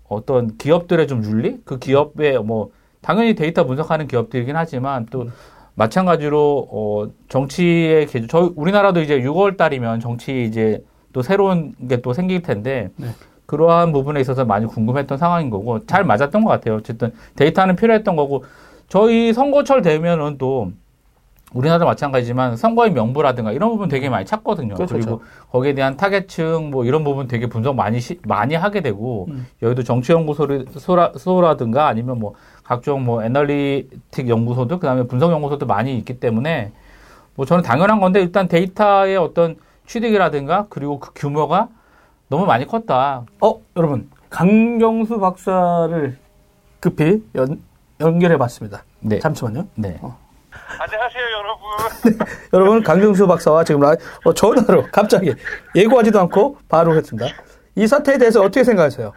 어떤 0.08 0.56
기업들의 0.58 1.06
좀 1.06 1.24
윤리 1.24 1.58
그 1.64 1.78
기업의 1.78 2.42
뭐 2.44 2.70
당연히 3.00 3.34
데이터 3.34 3.64
분석하는 3.64 4.06
기업들이긴 4.06 4.54
하지만 4.56 5.06
또 5.10 5.28
마찬가지로 5.74 6.68
어 6.70 7.08
정치의 7.28 8.06
저희 8.28 8.50
우리나라도 8.56 9.00
이제 9.00 9.20
6월 9.20 9.56
달이면 9.56 10.00
정치 10.00 10.44
이제 10.44 10.82
또 11.12 11.22
새로운 11.22 11.74
게 11.88 11.96
또 12.02 12.12
생길 12.12 12.42
텐데 12.42 12.90
네. 12.96 13.08
그러한 13.46 13.92
부분에 13.92 14.20
있어서 14.20 14.44
많이 14.44 14.66
궁금했던 14.66 15.18
상황인 15.18 15.50
거고 15.50 15.84
잘 15.86 16.04
맞았던 16.04 16.44
것 16.44 16.50
같아요. 16.50 16.76
어쨌든 16.76 17.12
데이터는 17.36 17.76
필요했던 17.76 18.16
거고 18.16 18.44
저희 18.88 19.32
선거철 19.32 19.82
되면은 19.82 20.36
또 20.38 20.72
우리나라도 21.52 21.84
마찬가지지만 21.86 22.56
선거의 22.56 22.90
명부라든가 22.92 23.52
이런 23.52 23.70
부분 23.70 23.88
되게 23.88 24.08
많이 24.10 24.26
찾거든요. 24.26 24.74
그렇죠. 24.74 24.94
그리고 24.94 25.22
거기에 25.52 25.74
대한 25.74 25.96
타겟층 25.96 26.70
뭐 26.70 26.84
이런 26.84 27.04
부분 27.04 27.28
되게 27.28 27.46
분석 27.46 27.76
많이 27.76 28.00
시- 28.00 28.18
많이 28.26 28.54
하게 28.56 28.80
되고 28.80 29.26
음. 29.30 29.46
여기도 29.62 29.82
정치연구소라든가 29.84 31.86
아니면 31.86 32.18
뭐 32.18 32.34
각종 32.64 33.04
뭐 33.04 33.22
애널리틱 33.22 34.28
연구소들 34.28 34.80
그다음에 34.80 35.04
분석 35.06 35.30
연구소도 35.32 35.66
많이 35.66 35.96
있기 35.98 36.18
때문에 36.20 36.72
뭐 37.36 37.46
저는 37.46 37.62
당연한 37.62 38.00
건데 38.00 38.20
일단 38.20 38.48
데이터의 38.48 39.16
어떤 39.16 39.54
취득이라든가 39.86 40.66
그리고 40.68 40.98
그 40.98 41.12
규모가 41.14 41.68
너무 42.28 42.46
많이 42.46 42.66
컸다. 42.66 43.24
어, 43.40 43.60
여러분. 43.76 44.10
강경수 44.30 45.20
박사를 45.20 46.18
급히 46.80 47.24
연, 47.36 47.62
연결해 48.00 48.36
봤습니다. 48.36 48.84
네. 49.00 49.18
잠시만요. 49.20 49.68
네. 49.76 50.00
안녕하세요, 50.78 51.24
여러분. 51.24 52.26
여러분, 52.52 52.82
강경수 52.82 53.26
박사와 53.28 53.64
지금 53.64 53.80
라, 53.82 53.94
어, 54.24 54.34
전화로 54.34 54.88
갑자기 54.90 55.32
예고하지도 55.74 56.18
않고 56.20 56.58
바로 56.68 56.94
했습니다. 56.96 57.28
이 57.76 57.86
사태에 57.86 58.18
대해서 58.18 58.40
어떻게 58.40 58.64
생각하세요? 58.64 59.12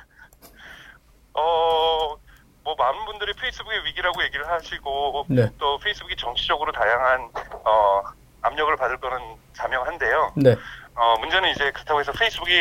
어, 1.33 2.15
뭐 2.63 2.75
많은 2.77 3.05
분들이 3.05 3.33
페이스북의 3.33 3.85
위기라고 3.85 4.23
얘기를 4.23 4.47
하시고 4.47 5.25
네. 5.29 5.49
또 5.57 5.79
페이스북이 5.79 6.15
정치적으로 6.17 6.71
다양한 6.71 7.29
어, 7.65 8.01
압력을 8.41 8.75
받을 8.75 8.97
거는 8.97 9.17
자명한데요. 9.53 10.33
네. 10.35 10.55
어, 11.01 11.15
문제는 11.19 11.49
이제 11.51 11.71
그렇다고 11.71 12.01
해서 12.01 12.11
페이스북이 12.11 12.51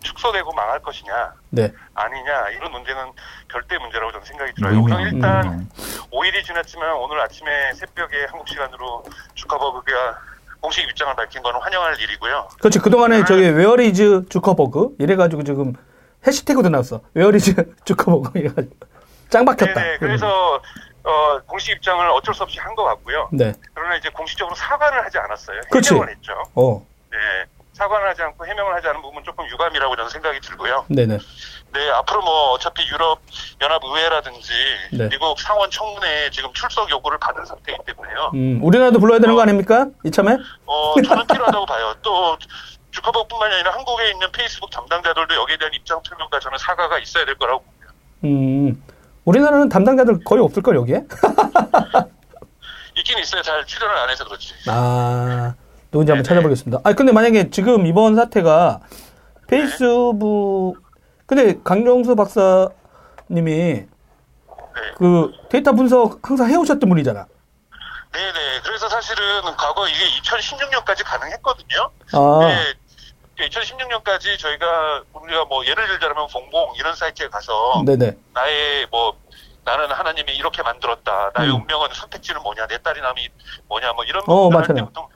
축소되고 0.00 0.52
망할 0.52 0.78
것이냐 0.80 1.32
네. 1.50 1.72
아니냐 1.94 2.50
이런 2.50 2.70
문제는 2.70 3.10
별대 3.50 3.76
문제라고 3.78 4.12
저는 4.12 4.24
생각이 4.24 4.52
들어요. 4.54 4.74
의미- 4.74 4.84
우선 4.86 5.00
일단 5.02 5.44
음. 5.48 5.68
5일이 6.12 6.44
지났지만 6.44 6.92
오늘 6.94 7.20
아침에 7.20 7.72
새벽에 7.74 8.26
한국 8.30 8.48
시간으로 8.48 9.04
주가버그가 9.34 10.18
공식 10.60 10.88
입장을 10.88 11.14
밝힌 11.16 11.42
거는 11.42 11.60
환영할 11.60 12.00
일이고요. 12.00 12.48
그렇지. 12.60 12.78
그동안에 12.78 13.24
저기 13.24 13.42
Where 13.48 14.04
is 14.04 14.26
주커버그 14.28 14.96
이래가지고 15.00 15.42
지금 15.42 15.72
해시태그도 16.26 16.68
나왔어. 16.68 17.00
Where 17.14 17.57
is 17.57 17.74
주커버그 17.84 18.38
이래가지고 18.38 18.76
짱 19.28 19.44
박혔다. 19.44 19.74
네네. 19.74 19.98
그래서 19.98 20.60
어, 21.04 21.38
공식 21.46 21.72
입장을 21.72 22.08
어쩔 22.10 22.32
수 22.34 22.44
없이 22.44 22.58
한 22.60 22.74
것 22.76 22.84
같고요. 22.84 23.28
네. 23.32 23.52
그러나 23.74 23.96
이제 23.96 24.08
공식적으로 24.10 24.54
사과를 24.54 25.04
하지 25.04 25.18
않았어요. 25.18 25.60
해명을 25.74 26.10
했죠. 26.10 26.32
어. 26.54 26.84
네. 27.10 27.16
사과를 27.78 28.08
하지 28.08 28.22
않고 28.22 28.44
해명을 28.44 28.74
하지 28.74 28.88
않은 28.88 29.00
부분 29.00 29.18
은 29.18 29.24
조금 29.24 29.48
유감이라고 29.48 29.94
저는 29.94 30.10
생각이 30.10 30.40
들고요. 30.40 30.84
네네. 30.88 31.18
네, 31.72 31.90
앞으로 31.90 32.22
뭐 32.22 32.50
어차피 32.52 32.82
유럽 32.88 33.20
연합 33.60 33.80
의회라든지 33.84 34.52
네. 34.92 35.08
미국 35.08 35.38
상원 35.38 35.70
청문회에 35.70 36.30
지금 36.30 36.52
출석 36.52 36.90
요구를 36.90 37.18
받은 37.18 37.44
상태이기 37.44 37.82
때문에요. 37.86 38.32
음, 38.34 38.60
우리나라도 38.62 38.98
불러야 38.98 39.20
되는 39.20 39.34
거 39.34 39.42
아닙니까? 39.42 39.86
이참에? 40.04 40.36
어, 40.66 40.94
저는 41.02 41.26
필요하다고 41.26 41.66
봐요. 41.66 41.94
또 42.02 42.36
주커버뿐만이 42.90 43.54
아니라 43.54 43.72
한국에 43.74 44.10
있는 44.10 44.30
페이스북 44.32 44.70
담당자들도 44.70 45.34
여기에 45.34 45.56
대한 45.58 45.72
입장 45.74 46.02
표명과 46.02 46.40
저는 46.40 46.58
사과가 46.58 46.98
있어야 46.98 47.24
될 47.24 47.36
거라고 47.36 47.62
봅니다. 47.62 47.92
음, 48.24 48.82
우리나라는 49.24 49.68
담당자들 49.68 50.24
거의 50.24 50.42
없을 50.42 50.62
걸, 50.62 50.74
여기에? 50.76 51.04
있긴 52.98 53.18
있어요. 53.18 53.42
잘 53.42 53.64
출연을 53.64 53.94
안 53.96 54.10
해서 54.10 54.24
그렇지. 54.24 54.54
아, 54.66 55.54
누군지 55.90 56.12
한번. 56.12 56.24
찾아보겠습니다. 56.24 56.80
아, 56.84 56.92
근데 56.92 57.12
만약에 57.12 57.50
지금 57.50 57.86
이번 57.86 58.14
사태가 58.14 58.80
페이스북, 59.46 60.76
근데 61.26 61.58
강정수 61.64 62.14
박사님이 62.16 63.54
네. 63.54 63.86
그 64.96 65.32
데이터 65.50 65.72
분석 65.72 66.20
항상 66.28 66.48
해오셨던 66.50 66.88
분이잖아. 66.88 67.26
네네. 68.12 68.60
그래서 68.64 68.88
사실은 68.88 69.42
과거 69.56 69.86
이게 69.88 70.04
2016년까지 70.22 71.04
가능했거든요. 71.04 71.90
아, 72.12 72.38
네. 72.40 72.74
2016년까지 73.46 74.38
저희가 74.38 75.04
우리가 75.12 75.44
뭐 75.44 75.64
예를 75.64 75.86
들자면 75.86 76.26
봉봉 76.32 76.74
이런 76.76 76.94
사이트에 76.94 77.28
가서 77.28 77.82
네네. 77.86 78.16
나의 78.34 78.86
뭐 78.90 79.16
나는 79.64 79.90
하나님이 79.92 80.34
이렇게 80.34 80.62
만들었다. 80.62 81.30
나의 81.34 81.50
음. 81.50 81.56
운명은 81.56 81.88
선택지는 81.92 82.42
뭐냐. 82.42 82.66
내 82.66 82.78
딸이 82.78 83.00
남이 83.00 83.28
뭐냐. 83.68 83.92
뭐 83.92 84.04
이런 84.04 84.22
어, 84.26 84.50
맞아요. 84.50 84.74
때부터 84.74 85.08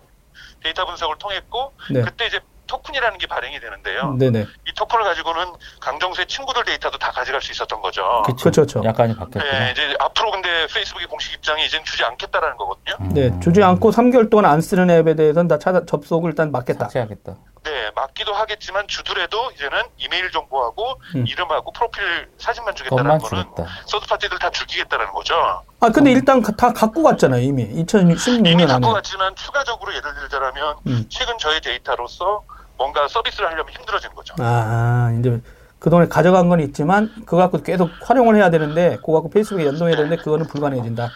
데이터 0.63 0.87
분석을 0.87 1.17
통했고 1.19 1.73
네. 1.91 2.03
그때 2.03 2.27
이제 2.27 2.41
토큰이라는 2.67 3.19
게 3.19 3.27
발행이 3.27 3.61
되는데요. 3.61 4.15
네네. 4.19 4.47
이 4.67 4.73
토큰을 4.75 5.05
가지고는 5.05 5.45
강정수의 5.81 6.27
친구들 6.27 6.65
데이터도 6.65 6.97
다 6.97 7.11
가져갈 7.11 7.43
수 7.43 7.53
있었던 7.53 7.81
거죠. 7.83 8.23
그쵸. 8.25 8.83
약간이 8.83 9.15
바뀌었구나. 9.15 9.45
네, 9.45 9.73
이제 9.73 9.95
앞으로 9.99 10.31
근데 10.31 10.67
페이스북의 10.73 11.07
공식 11.07 11.35
입장이 11.35 11.67
이제는 11.67 11.85
주지 11.85 12.03
않겠다라는 12.05 12.57
거거든요. 12.57 12.97
음. 13.01 13.09
네, 13.13 13.31
주지 13.41 13.63
않고 13.63 13.91
3개월 13.91 14.31
동안 14.31 14.47
안 14.47 14.61
쓰는 14.63 14.89
앱에 14.89 15.15
대해서는 15.15 15.49
다 15.49 15.59
찾아, 15.59 15.85
접속을 15.85 16.31
일단 16.31 16.51
막겠다. 16.51 16.85
삭제하겠다. 16.85 17.37
네, 17.65 17.91
맞기도 17.95 18.35
하겠지만 18.35 18.89
주더라도 18.89 19.51
이제는 19.53 19.83
이메일 19.97 20.31
정보하고 20.33 21.01
음. 21.15 21.25
이름하고 21.27 21.73
프로필 21.73 22.29
사진만 22.39 22.75
주겠다는 22.75 23.19
거는. 23.19 23.45
서드 23.87 24.07
파티들 24.09 24.39
다 24.41 24.51
죽이겠다는 24.51 25.13
거죠. 25.13 25.63
아, 25.81 25.89
근데 25.91 26.11
일단 26.11 26.43
가- 26.43 26.53
다 26.53 26.73
갖고 26.73 27.03
갔잖아요, 27.05 27.41
이미. 27.41 27.63
이미 27.63 27.85
2016년 27.85 28.67
갖고 28.67 28.87
안에. 28.89 28.95
갔지만 28.95 29.35
추가적으로 29.37 29.95
예를 29.95 30.13
들자면 30.29 30.77
음. 30.89 31.05
최근 31.09 31.39
저희 31.39 31.61
데이터로서 31.61 32.43
뭔가 32.77 33.07
서비스를 33.07 33.47
하려면 33.49 33.73
힘들어진 33.73 34.13
거죠. 34.15 34.35
아, 34.41 35.15
이제 35.21 35.41
그동안에 35.79 36.09
가져간 36.09 36.49
건 36.49 36.61
있지만 36.61 37.13
그거 37.27 37.37
갖고 37.37 37.63
계속 37.63 37.91
활용을 38.03 38.37
해야 38.37 38.51
되는데 38.51 38.97
그거 38.97 39.15
갖고 39.15 39.31
페이스북에 39.31 39.67
연동해야 39.67 39.95
되는데 39.97 40.17
그거는 40.17 40.47
불가능해진다. 40.49 41.11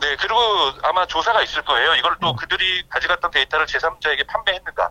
네, 0.00 0.16
그리고 0.16 0.36
아마 0.82 1.06
조사가 1.06 1.42
있을 1.42 1.62
거예요. 1.62 1.94
이걸 1.94 2.12
음. 2.12 2.16
또 2.20 2.34
그들이 2.34 2.82
가져갔던 2.88 3.30
데이터를 3.30 3.66
제3자에게 3.66 4.26
판매했는가? 4.26 4.90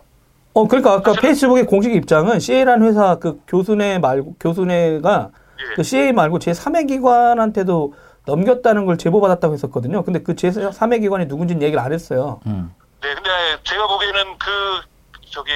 어, 0.54 0.68
그러니까 0.68 0.92
아까 0.92 1.12
사실은- 1.12 1.20
페이스북의 1.22 1.66
공식 1.66 1.94
입장은 1.94 2.38
CA라는 2.40 2.86
회사 2.86 3.16
그 3.16 3.40
교수네 3.48 3.98
말고 3.98 4.36
교수네가 4.38 5.30
예. 5.32 5.74
그 5.74 5.82
CA 5.82 6.12
말고 6.12 6.38
제 6.38 6.52
3의 6.52 6.86
기관한테도 6.88 7.94
넘겼다는 8.26 8.86
걸 8.86 8.96
제보받았다고 8.96 9.52
했었거든요. 9.54 10.02
근데 10.04 10.22
그 10.22 10.34
제 10.34 10.48
3의 10.50 11.00
기관이 11.00 11.26
누군지는 11.26 11.60
얘기를 11.62 11.82
안 11.82 11.92
했어요. 11.92 12.40
음. 12.46 12.72
네, 13.02 13.14
근데 13.14 13.30
제가 13.64 13.86
보기에는 13.86 14.38
그 14.38 14.48
저기 15.30 15.50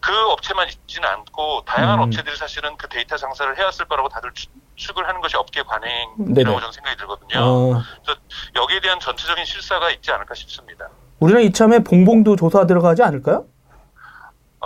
그 0.00 0.12
업체만 0.30 0.68
있지는 0.68 1.08
않고 1.08 1.62
다양한 1.64 1.98
음. 1.98 2.04
업체들이 2.04 2.36
사실은 2.36 2.76
그 2.76 2.88
데이터 2.88 3.16
장사를 3.16 3.56
해왔을 3.58 3.86
거라고 3.86 4.08
다들 4.08 4.30
추, 4.34 4.46
측을 4.76 5.08
하는 5.08 5.20
것이 5.20 5.36
업계 5.36 5.62
관행이라고 5.62 6.34
네네. 6.34 6.44
저는 6.44 6.72
생각이 6.72 6.96
들거든요. 6.98 7.40
어, 7.40 7.82
그래서 8.04 8.20
여기에 8.56 8.80
대한 8.80 9.00
전체적인 9.00 9.44
실사가 9.44 9.90
있지 9.90 10.10
않을까 10.12 10.34
싶습니다. 10.34 10.88
우리는 11.18 11.42
이참에 11.42 11.78
봉봉도 11.80 12.36
조사 12.36 12.66
들어가지 12.66 13.02
않을까요? 13.02 13.46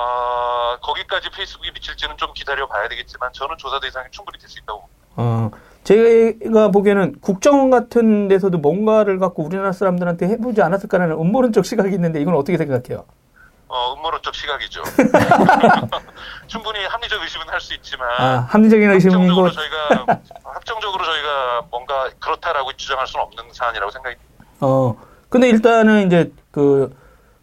아, 0.05 0.79
거기까지 0.81 1.29
페이스북이 1.31 1.71
미칠지는 1.73 2.17
좀 2.17 2.33
기다려 2.35 2.67
봐야 2.67 2.89
되겠지만 2.89 3.31
저는 3.35 3.57
조사 3.59 3.79
대상이 3.81 4.07
충분히 4.11 4.39
될 4.39 4.49
수 4.49 4.59
있다고 4.61 4.81
봅니다. 4.81 5.01
어, 5.17 5.51
제가 5.85 6.71
보기에는 6.71 7.21
국정원 7.21 7.71
같은 7.71 8.29
데서도 8.29 8.59
뭔가를 8.59 9.19
갖고 9.19 9.43
우리나라 9.45 9.73
사람들한테 9.73 10.27
해보지 10.29 10.63
않았을까라는 10.63 11.17
음모론적 11.17 11.65
시각이 11.67 11.93
있는데 11.95 12.21
이건 12.23 12.35
어떻게 12.35 12.57
생각해요? 12.57 13.05
어, 13.69 13.95
음모론적 13.95 14.35
시각이죠. 14.35 14.83
충분히 16.49 16.85
합리적 16.87 17.21
의심은 17.23 17.49
할 17.49 17.61
수 17.61 17.75
있지만 17.75 18.09
아, 18.19 18.39
합리적인 18.49 18.91
의심이고, 18.91 19.21
합정적으로 19.21 19.51
저희가 19.53 20.21
합정적으로 20.45 21.05
저희가 21.05 21.63
뭔가 21.71 22.09
그렇다라고 22.19 22.73
주장할 22.73 23.07
수는 23.07 23.25
없는 23.27 23.45
사안이라고 23.53 23.91
생각이 23.93 24.17
어, 24.61 24.97
근데 25.29 25.49
일단은 25.51 26.07
이제 26.07 26.33
그, 26.51 26.95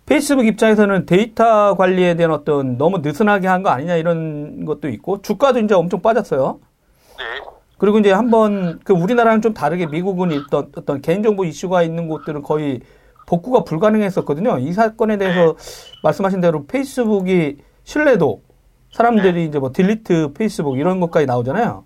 페이스북 0.07 0.47
입장에서는 0.47 1.05
데이터 1.05 1.75
관리에 1.75 2.15
대한 2.15 2.31
어떤 2.31 2.77
너무 2.77 2.99
느슨하게 2.99 3.47
한 3.47 3.61
거 3.61 3.69
아니냐 3.69 3.97
이런 3.97 4.63
것도 4.65 4.87
있고 4.89 5.21
주가도 5.21 5.59
이제 5.59 5.75
엄청 5.75 6.01
빠졌어요. 6.01 6.59
네. 7.17 7.23
그리고 7.77 7.99
이제 7.99 8.11
한번 8.11 8.79
그 8.85 8.93
우리나라랑 8.93 9.41
좀 9.41 9.53
다르게 9.53 9.85
미국은 9.87 10.31
어떤 10.31 10.71
어떤 10.77 11.01
개인정보 11.01 11.43
이슈가 11.45 11.83
있는 11.83 12.07
곳들은 12.07 12.41
거의 12.41 12.79
복구가 13.27 13.65
불가능했었거든요. 13.65 14.59
이 14.59 14.71
사건에 14.71 15.17
대해서 15.17 15.55
말씀하신 16.03 16.39
대로 16.39 16.65
페이스북이 16.65 17.57
신뢰도 17.83 18.41
사람들이 18.93 19.45
이제 19.45 19.59
뭐 19.59 19.71
delete 19.74 20.31
페이스북 20.33 20.79
이런 20.79 21.01
것까지 21.01 21.25
나오잖아요. 21.25 21.83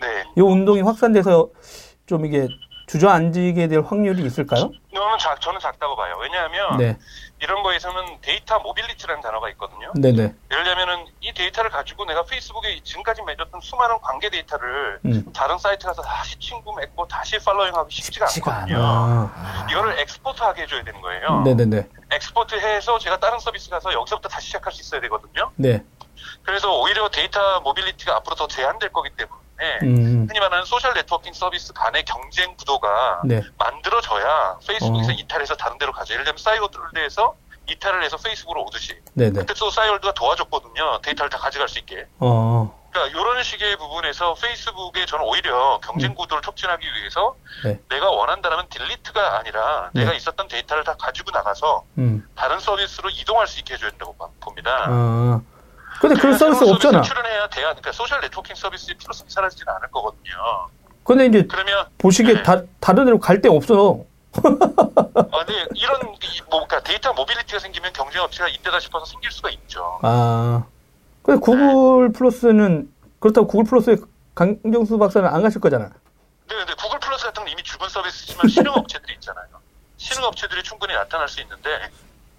네. 0.00 0.06
이 0.36 0.40
운동이 0.40 0.80
확산돼서 0.82 1.50
좀 2.06 2.24
이게 2.24 2.46
주저앉게 2.86 3.68
될 3.68 3.80
확률이 3.80 4.24
있을까요? 4.24 4.70
이거는 4.92 5.18
작, 5.18 5.40
저는 5.40 5.60
작다고 5.60 5.96
봐요. 5.96 6.14
왜냐하면 6.20 6.76
네, 6.76 6.98
이런 7.40 7.62
거에서는 7.62 8.20
data 8.20 8.58
mobility라는 8.60 9.22
단어가 9.22 9.48
있거든요. 9.50 9.92
네, 9.94 10.12
네. 10.12 10.34
예를 10.50 10.64
들면은 10.64 11.06
이 11.20 11.32
데이터를 11.32 11.70
가지고 11.70 12.04
내가 12.04 12.24
페이스북에 12.24 12.80
지금까지 12.82 13.22
맺었던 13.22 13.60
수많은 13.60 14.00
관계 14.00 14.28
데이터를 14.30 15.00
음. 15.04 15.24
다른 15.32 15.58
사이트 15.58 15.86
가서 15.86 16.02
다시 16.02 16.38
친구 16.38 16.74
맺고 16.74 17.08
다시 17.08 17.38
following하기 17.38 17.94
쉽지가 17.94 18.26
쉽지가 18.26 18.54
않거든요. 18.54 18.78
아, 18.80 19.66
이거를 19.70 19.98
export하게 20.00 20.62
해줘야 20.62 20.84
되는 20.84 21.00
거예요. 21.00 21.42
네, 21.42 21.54
네, 21.54 21.64
네, 21.64 21.88
export해서 22.12 22.98
제가 22.98 23.18
다른 23.18 23.38
서비스 23.38 23.70
가서 23.70 23.92
여기서부터 23.92 24.28
다시 24.28 24.46
시작할 24.48 24.72
수 24.72 24.82
있어야 24.82 25.00
되거든요. 25.02 25.50
네. 25.56 25.82
그래서 26.42 26.78
오히려 26.78 27.08
data 27.08 27.60
mobility가 27.60 28.16
앞으로 28.16 28.36
더 28.36 28.46
제한될 28.46 28.92
거기 28.92 29.10
때문에 29.10 29.43
음, 29.82 30.26
흔히 30.28 30.40
말하는 30.40 30.64
social 30.64 30.94
networking 30.94 31.32
service 31.32 31.72
간의 31.72 32.04
경쟁 32.04 32.56
구도가 32.56 33.22
네, 33.24 33.42
만들어져야 33.58 34.58
페이스북에서 34.66 35.10
어. 35.10 35.14
이탈해서 35.14 35.54
다른 35.56 35.78
데로 35.78 35.92
가죠. 35.92 36.14
예를 36.14 36.24
들면 36.24 36.38
싸이월드에서 36.38 37.34
이탈을 37.70 38.02
해서 38.02 38.16
페이스북으로 38.18 38.62
오듯이 38.64 38.94
네, 39.14 39.30
네. 39.30 39.40
그때 39.40 39.54
또 39.54 39.70
싸이월드가 39.70 40.12
도와줬거든요. 40.14 41.00
데이터를 41.02 41.30
다 41.30 41.38
가져갈 41.38 41.68
수 41.68 41.78
있게. 41.78 42.06
어, 42.18 42.84
그러니까 42.92 43.18
이런 43.18 43.42
식의 43.42 43.76
부분에서 43.78 44.34
페이스북에 44.34 45.06
저는 45.06 45.24
오히려 45.24 45.80
경쟁 45.82 46.14
구도를 46.14 46.42
촉진하기 46.42 46.86
위해서 46.86 47.34
네. 47.64 47.80
내가 47.88 48.10
원한다면 48.10 48.68
delete가 48.68 49.38
아니라 49.38 49.90
네. 49.94 50.00
내가 50.04 50.14
있었던 50.14 50.46
데이터를 50.48 50.84
다 50.84 50.94
가지고 50.98 51.30
나가서 51.30 51.84
음, 51.98 52.28
다른 52.36 52.60
서비스로 52.60 53.08
이동할 53.10 53.46
수 53.46 53.58
있게 53.60 53.74
해줘야 53.74 53.90
된다고 53.90 54.14
봐- 54.16 54.28
봅니다. 54.40 54.86
아. 54.88 55.40
근데 56.00 56.20
그런 56.20 56.36
새로운 56.36 56.54
서비스 56.54 56.72
없잖아. 56.74 57.02
출연해야 57.02 57.46
돼야 57.48 57.66
그러니까 57.68 57.92
social 57.92 58.20
networking 58.20 58.54
서비스의 58.56 58.96
필요성이 58.96 59.30
사라지지는 59.30 59.72
않을 59.74 59.88
거거든요. 59.90 60.68
근데 61.04 61.26
이제 61.26 61.44
그러면 61.48 61.86
보시기에 61.98 62.34
네. 62.34 62.42
다, 62.42 62.62
다른 62.80 63.04
데로 63.04 63.18
갈 63.18 63.40
데 63.40 63.48
없어. 63.48 64.00
아, 64.34 65.44
네, 65.46 65.66
이런 65.74 66.00
이- 66.22 66.40
뭐 66.50 66.66
그러니까 66.66 66.80
데이터 66.82 67.12
mobility가 67.12 67.58
생기면 67.58 67.92
경쟁 67.92 68.22
업체가 68.22 68.48
이때다 68.48 68.80
싶어서 68.80 69.04
생길 69.06 69.30
수가 69.30 69.50
있죠. 69.50 69.98
아. 70.02 70.64
근데 71.22 71.40
구글 71.40 72.12
플러스는 72.12 72.90
그렇다고 73.20 73.46
구글 73.46 73.64
플러스에 73.64 73.96
강정수 74.34 74.98
박사는 74.98 75.28
안 75.28 75.42
가실 75.42 75.60
거잖아. 75.60 75.86
네, 76.48 76.56
근데 76.56 76.74
구글 76.74 76.98
플러스 77.00 77.24
같은 77.24 77.42
건 77.44 77.52
이미 77.52 77.62
죽은 77.62 77.88
서비스지만 77.88 78.48
신흥 78.48 78.72
업체들이 78.72 79.14
있잖아요. 79.14 79.46
신흥 79.96 80.24
업체들이 80.24 80.62
충분히 80.62 80.92
나타날 80.94 81.28
수 81.28 81.40
있는데 81.40 81.90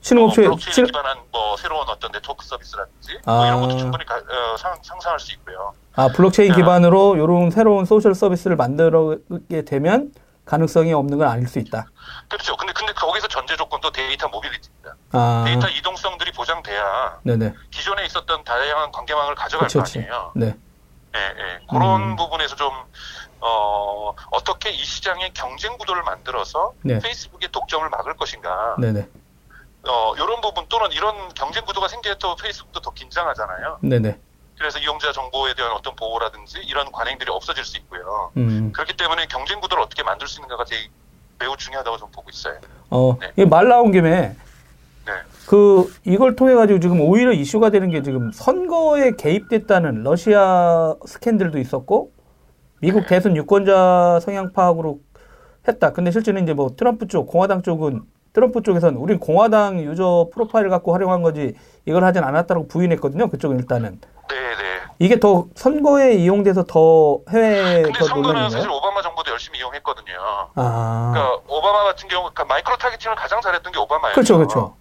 신흥업체 0.06 0.42
뭐 0.42 0.50
블록체인에 0.52 0.74
신- 0.74 0.86
기반한 0.86 1.18
뭐 1.32 1.58
새로운 1.58 1.88
어떤 1.90 2.12
네트워크 2.12 2.46
서비스라든지 2.46 3.18
아. 3.26 3.32
뭐 3.38 3.46
이런 3.48 3.62
것도 3.62 3.78
충분히 3.78 4.06
가- 4.06 4.16
어, 4.18 4.56
상, 4.58 4.78
상상할 4.84 5.20
수 5.20 5.32
있고요. 5.34 5.74
아 5.96 6.10
블록체인 6.10 6.52
아. 6.52 6.56
기반으로 6.56 7.16
이런 7.16 7.50
새로운 7.50 7.86
social 7.86 8.14
서비스를 8.14 8.56
만들게 8.56 9.64
되면 9.66 10.14
가능성이 10.46 10.94
없는 10.94 11.18
건 11.18 11.28
아닐 11.28 11.48
수 11.48 11.58
있다. 11.58 11.88
그렇죠. 12.30 12.56
근데 12.56 12.72
근데 12.74 12.94
거기서 12.94 13.28
전제 13.30 13.56
조건도 13.58 13.90
데이터 13.92 14.28
mobility입니다. 14.28 14.96
아, 15.14 15.44
데이터 15.48 15.68
이동성들이 15.70 16.32
보장돼야 16.34 17.20
네네. 17.24 17.56
기존에 17.72 18.06
있었던 18.06 18.44
다양한 18.44 18.92
관계망을 18.92 19.34
가져갈 19.34 19.68
그렇지, 19.70 19.94
거. 19.94 20.00
아니에요. 20.02 20.32
네. 20.36 20.56
예, 21.16 21.20
예. 21.20 21.60
그런 21.68 22.02
음. 22.12 22.16
부분에서 22.18 22.56
좀, 22.58 22.70
어, 23.40 24.14
어떻게 24.32 24.70
이 24.70 24.84
시장의 24.84 25.32
경쟁 25.34 25.78
구도를 25.80 26.04
만들어서 26.04 26.74
네. 26.84 27.00
페이스북의 27.00 27.50
독점을 27.52 27.90
막을 27.90 28.16
것인가. 28.18 28.76
네네. 28.78 29.08
어, 29.88 30.14
이런 30.16 30.42
부분 30.42 30.66
또는 30.68 30.92
이런 30.92 31.30
경쟁 31.34 31.66
구도가 31.66 31.88
생겨야 31.88 32.16
또 32.16 32.36
페이스북도 32.36 32.82
더 32.82 32.92
긴장하잖아요. 32.92 33.80
네네. 33.82 34.18
그래서 34.58 34.80
이용자 34.80 35.12
정보에 35.12 35.54
대한 35.54 35.72
어떤 35.74 35.96
보호라든지 35.96 36.60
이런 36.60 36.92
관행들이 36.92 37.30
없어질 37.30 37.64
수 37.64 37.78
있고요. 37.78 38.32
음. 38.38 38.72
그렇기 38.72 38.96
때문에 38.96 39.28
경쟁 39.28 39.60
구도를 39.60 39.84
어떻게 39.84 40.02
만들 40.04 40.28
수 40.28 40.40
있는가가 40.40 40.64
되게 40.64 40.90
매우 41.40 41.56
중요하다고 41.58 41.98
저는 41.98 42.12
보고 42.12 42.30
있어요. 42.30 42.60
어, 42.90 43.18
네. 43.20 43.32
이게 43.34 43.46
말 43.46 43.68
나온 43.68 43.92
김에 43.92 44.36
네. 45.06 45.14
그 45.46 45.94
이걸 46.06 46.36
통해 46.36 46.56
가지고 46.56 46.80
지금 46.80 47.02
오히려 47.02 47.32
이슈가 47.32 47.70
되는 47.70 47.90
게 47.90 48.02
지금 48.02 48.32
선거에 48.32 49.12
개입됐다는 49.18 50.04
러시아 50.04 50.96
스캔들도 51.06 51.60
있었고 51.60 52.12
미국 52.80 53.02
네. 53.02 53.08
대선 53.08 53.36
유권자 53.36 54.20
성향 54.22 54.54
파악으로 54.54 55.00
했다. 55.68 55.92
근데 55.92 56.12
실제는 56.12 56.44
이제 56.44 56.54
뭐 56.54 56.76
트럼프 56.76 57.08
쪽 57.08 57.28
공화당 57.28 57.62
쪽은 57.62 58.04
트럼프 58.36 58.62
쪽에서는 58.62 59.00
우린 59.00 59.18
공화당 59.18 59.80
user 59.80 60.28
profile을 60.34 60.70
갖고 60.70 60.94
활용한 60.94 61.22
거지 61.22 61.56
이걸 61.86 62.04
하진 62.04 62.22
않았다고 62.26 62.68
부인했거든요. 62.68 63.30
그쪽은 63.30 63.58
일단은 63.60 64.02
네, 64.30 64.36
네. 64.36 64.82
이게 65.00 65.22
더 65.22 65.46
선거에 65.56 66.16
이용돼서 66.16 66.66
더 66.66 67.22
해외에 67.30 67.84
근데 67.84 68.00
더 68.00 68.06
선거는 68.06 68.34
논란인가요? 68.34 68.50
사실 68.50 68.70
오바마 68.70 69.02
정부도 69.02 69.32
열심히 69.32 69.60
이용했거든요. 69.60 70.16
아, 70.56 71.12
그러니까 71.14 71.42
오바마 71.48 71.84
같은 71.86 72.10
경우, 72.10 72.24
그러니까 72.24 72.44
micro 72.44 72.76
targeting을 72.76 73.16
가장 73.16 73.40
잘했던 73.40 73.72
게 73.72 73.80
오바마예요. 73.80 74.14
그렇죠, 74.16 74.36
그렇죠. 74.36 74.76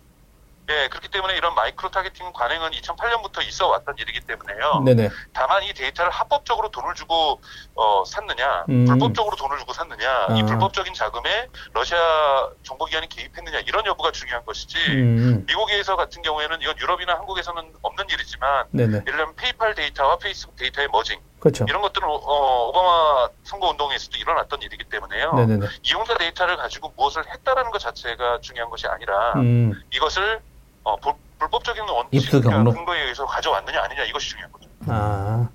예, 0.70 0.88
그렇기 0.88 1.09
때문에 1.09 1.37
이런 1.37 1.55
micro 1.54 1.90
targeting 1.90 2.32
관행은 2.33 2.70
2008년부터 2.70 3.46
있어 3.46 3.68
왔던 3.68 3.96
일이기 3.98 4.20
때문에요. 4.20 4.83
네네. 4.85 5.11
다만 5.35 5.62
이 5.62 5.72
데이터를 5.74 6.11
합법적으로 6.11 6.70
돈을 6.70 6.94
주고 6.94 7.40
어, 7.74 8.05
샀느냐, 8.07 8.64
음. 8.70 8.87
불법적으로 8.87 9.37
돈을 9.37 9.59
주고 9.59 9.74
샀느냐, 9.74 10.29
이 10.37 10.42
아. 10.42 10.46
불법적인 10.46 10.94
자금에 10.94 11.48
러시아 11.74 12.48
정보기관이 12.62 13.09
개입했느냐 13.09 13.61
이런 13.66 13.85
여부가 13.85 14.11
중요한 14.11 14.44
것이지. 14.46 14.79
음, 14.88 15.44
미국에서 15.46 15.96
같은 15.96 16.22
경우에는 16.22 16.62
이건 16.62 16.79
유럽이나 16.79 17.14
한국에서는 17.14 17.74
없는 17.83 18.05
일이지만 18.11 18.66
네네. 18.70 18.92
예를 18.92 19.05
들면 19.05 19.37
페이팔 19.37 19.74
데이터와 19.74 20.16
페이스북 20.16 20.57
데이터의 20.57 20.88
merging 20.88 21.20
그렇죠. 21.40 21.66
이런 21.68 21.83
것들은 21.83 22.09
어, 22.09 22.68
오바마 22.68 23.29
선거 23.42 23.68
운동에서도 23.68 24.16
일어났던 24.16 24.62
일이기 24.62 24.85
때문에요. 24.85 25.35
네네네. 25.35 25.66
이용자 25.83 26.16
데이터를 26.16 26.57
가지고 26.57 26.94
무엇을 26.96 27.22
했다라는 27.31 27.70
것 27.70 27.81
자체가 27.81 28.40
중요한 28.40 28.70
것이 28.70 28.87
아니라 28.87 29.35
음, 29.35 29.74
이것을 29.92 30.40
어, 30.84 30.96
불, 30.96 31.12
불법적인 31.38 31.82
입수 32.12 32.36
원칙 32.36 32.48
경로. 32.48 32.72
근거에 32.72 33.02
의해서 33.02 33.24
가져왔느냐 33.26 33.82
아니냐 33.82 34.04
이것이 34.04 34.30
중요한 34.30 34.52
거죠. 34.52 34.68
아, 34.86 35.48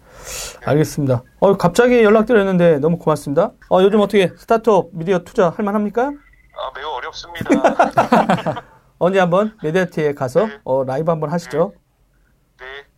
알겠습니다. 0.65 1.23
어, 1.39 1.57
갑자기 1.57 2.03
연락드렸는데 2.03 2.79
너무 2.79 2.97
고맙습니다. 2.97 3.51
어, 3.69 3.81
요즘 3.81 3.99
어떻게 4.01 4.27
스타트업 4.35 4.89
미디어 4.91 5.19
투자 5.19 5.49
할 5.49 5.63
만합니까? 5.63 6.07
아, 6.07 6.71
매우 6.75 6.89
어렵습니다. 6.89 7.49
언제 8.97 9.19
한번 9.19 9.55
메디아티에 9.63 10.13
가서 10.13 10.47
네. 10.47 10.59
어, 10.65 10.83
라이브 10.83 11.09
한번 11.09 11.31
하시죠. 11.31 11.73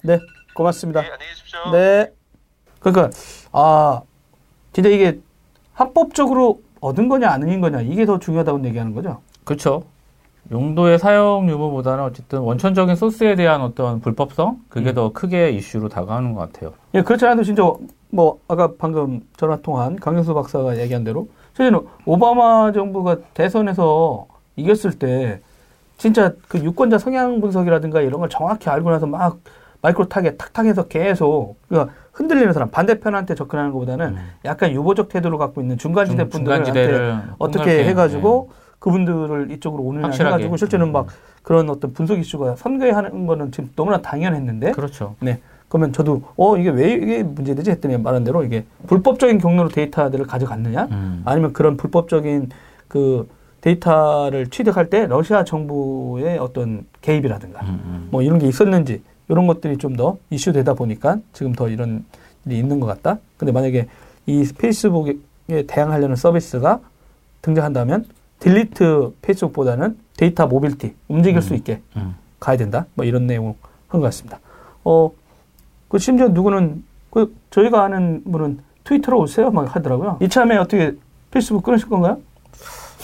네, 0.03 0.15
네, 0.15 0.19
고맙습니다. 0.55 1.01
네, 1.01 1.11
안녕히 1.11 1.31
계십시오. 1.31 1.71
네. 1.71 2.11
그러니까 2.79 3.09
아, 3.51 4.01
진짜 4.73 4.89
이게 4.89 5.19
합법적으로 5.73 6.61
얻은 6.79 7.07
거냐 7.09 7.29
아닌 7.29 7.61
거냐 7.61 7.81
이게 7.81 8.05
더 8.05 8.17
중요하다고 8.17 8.65
얘기하는 8.65 8.95
거죠. 8.95 9.21
그렇죠. 9.43 9.83
용도의 10.51 10.99
사용 10.99 11.49
유무보다는 11.49 12.03
어쨌든 12.03 12.39
원천적인 12.39 12.95
소스에 12.95 13.35
대한 13.35 13.61
어떤 13.61 14.01
불법성 14.01 14.59
그게 14.67 14.89
음. 14.89 14.95
더 14.95 15.11
크게 15.13 15.51
이슈로 15.51 15.87
다가오는 15.87 16.33
것 16.33 16.51
같아요. 16.51 16.73
예, 16.93 17.01
그렇지 17.01 17.25
않아도 17.25 17.43
진짜 17.43 17.63
뭐 18.09 18.39
아까 18.49 18.71
방금 18.77 19.21
전화 19.37 19.55
통한 19.57 19.95
강정수 19.95 20.34
박사가 20.33 20.77
얘기한 20.79 21.05
대로 21.05 21.29
실제는 21.55 21.79
오바마 22.05 22.73
정부가 22.73 23.17
대선에서 23.33 24.27
이겼을 24.57 24.91
때 24.99 25.39
진짜 25.97 26.33
그 26.49 26.57
유권자 26.59 26.97
성향 26.97 27.39
분석이라든가 27.39 28.01
이런 28.01 28.19
걸 28.19 28.27
정확히 28.27 28.69
알고 28.69 28.91
나서 28.91 29.05
막 29.07 29.37
micro 29.81 30.10
target 30.10 30.36
탁탁해서 30.37 30.87
계속 30.87 31.55
그러니까 31.69 31.93
흔들리는 32.11 32.51
사람 32.51 32.69
반대편한테 32.69 33.35
접근하는 33.35 33.71
것보다는 33.71 34.17
약간 34.43 34.71
유보적 34.71 35.07
태도를 35.07 35.37
갖고 35.37 35.61
있는 35.61 35.77
중간지대 35.77 36.23
중- 36.23 36.29
분들한테 36.29 36.65
중간지대를 36.65 37.21
어떻게 37.39 37.85
해가지고 37.85 38.49
그분들을 38.81 39.51
이쪽으로 39.51 39.83
오느냐 39.83 40.05
확실하게. 40.07 40.33
해가지고 40.35 40.57
실제는 40.57 40.91
막 40.91 41.05
음. 41.05 41.09
그런 41.43 41.69
어떤 41.69 41.93
분석 41.93 42.19
이슈가 42.19 42.55
선거에 42.55 42.89
하는 42.91 43.25
거는 43.27 43.51
지금 43.51 43.69
너무나 43.75 44.01
당연했는데 44.01 44.67
네. 44.67 44.71
그렇죠. 44.73 45.15
네. 45.21 45.39
그러면 45.69 45.93
저도 45.93 46.23
어 46.35 46.57
이게 46.57 46.69
왜 46.69 46.93
이게 46.93 47.23
문제되지 47.23 47.71
했더니 47.71 47.97
말한 47.97 48.23
대로 48.25 48.43
이게 48.43 48.65
불법적인 48.87 49.37
경로로 49.37 49.69
데이터들을 49.69 50.25
가져갔느냐 50.25 50.87
음. 50.91 51.21
아니면 51.25 51.53
그런 51.53 51.77
불법적인 51.77 52.49
그 52.87 53.29
데이터를 53.61 54.47
취득할 54.47 54.89
때 54.89 55.05
러시아 55.05 55.43
정부의 55.45 56.39
어떤 56.39 56.85
개입이라든가 57.01 57.61
음, 57.61 57.81
음. 57.85 58.07
뭐 58.11 58.21
이런 58.23 58.39
게 58.39 58.47
있었는지 58.47 59.01
이런 59.29 59.45
것들이 59.47 59.77
좀 59.77 59.95
더 59.95 60.17
이슈되다 60.31 60.73
보니까 60.73 61.19
지금 61.33 61.53
더 61.53 61.69
이런 61.69 62.03
일이 62.45 62.57
있는 62.57 62.79
것 62.79 62.87
같다. 62.87 63.19
근데 63.37 63.51
만약에 63.51 63.87
이 64.25 64.47
페이스북에 64.57 65.13
대항하려는 65.67 66.15
서비스가 66.15 66.79
등장한다면 67.43 68.05
delete 68.41 69.13
페이스북보다는 69.21 69.97
데이터 70.17 70.47
모빌티 70.47 70.95
움직일 71.08 71.41
수 71.41 71.54
있게 71.54 71.82
음. 71.95 72.15
가야 72.39 72.58
된다. 72.58 72.86
뭐 72.95 73.06
이런 73.06 73.27
내용 73.27 73.56
한것 73.88 74.08
같습니다. 74.08 74.39
어, 74.84 75.12
그 75.88 75.99
심지어 75.99 76.27
누구는 76.27 76.84
그 77.12 77.36
저희가 77.51 77.84
아는 77.84 78.23
분은 78.30 78.60
트위터로 78.84 79.19
오세요 79.19 79.51
막 79.51 79.73
하더라고요. 79.75 80.17
이참에 80.21 80.58
어떻게 80.58 80.93
페이스북 81.30 81.63
끊으실 81.63 81.88
건가요? 81.88 82.17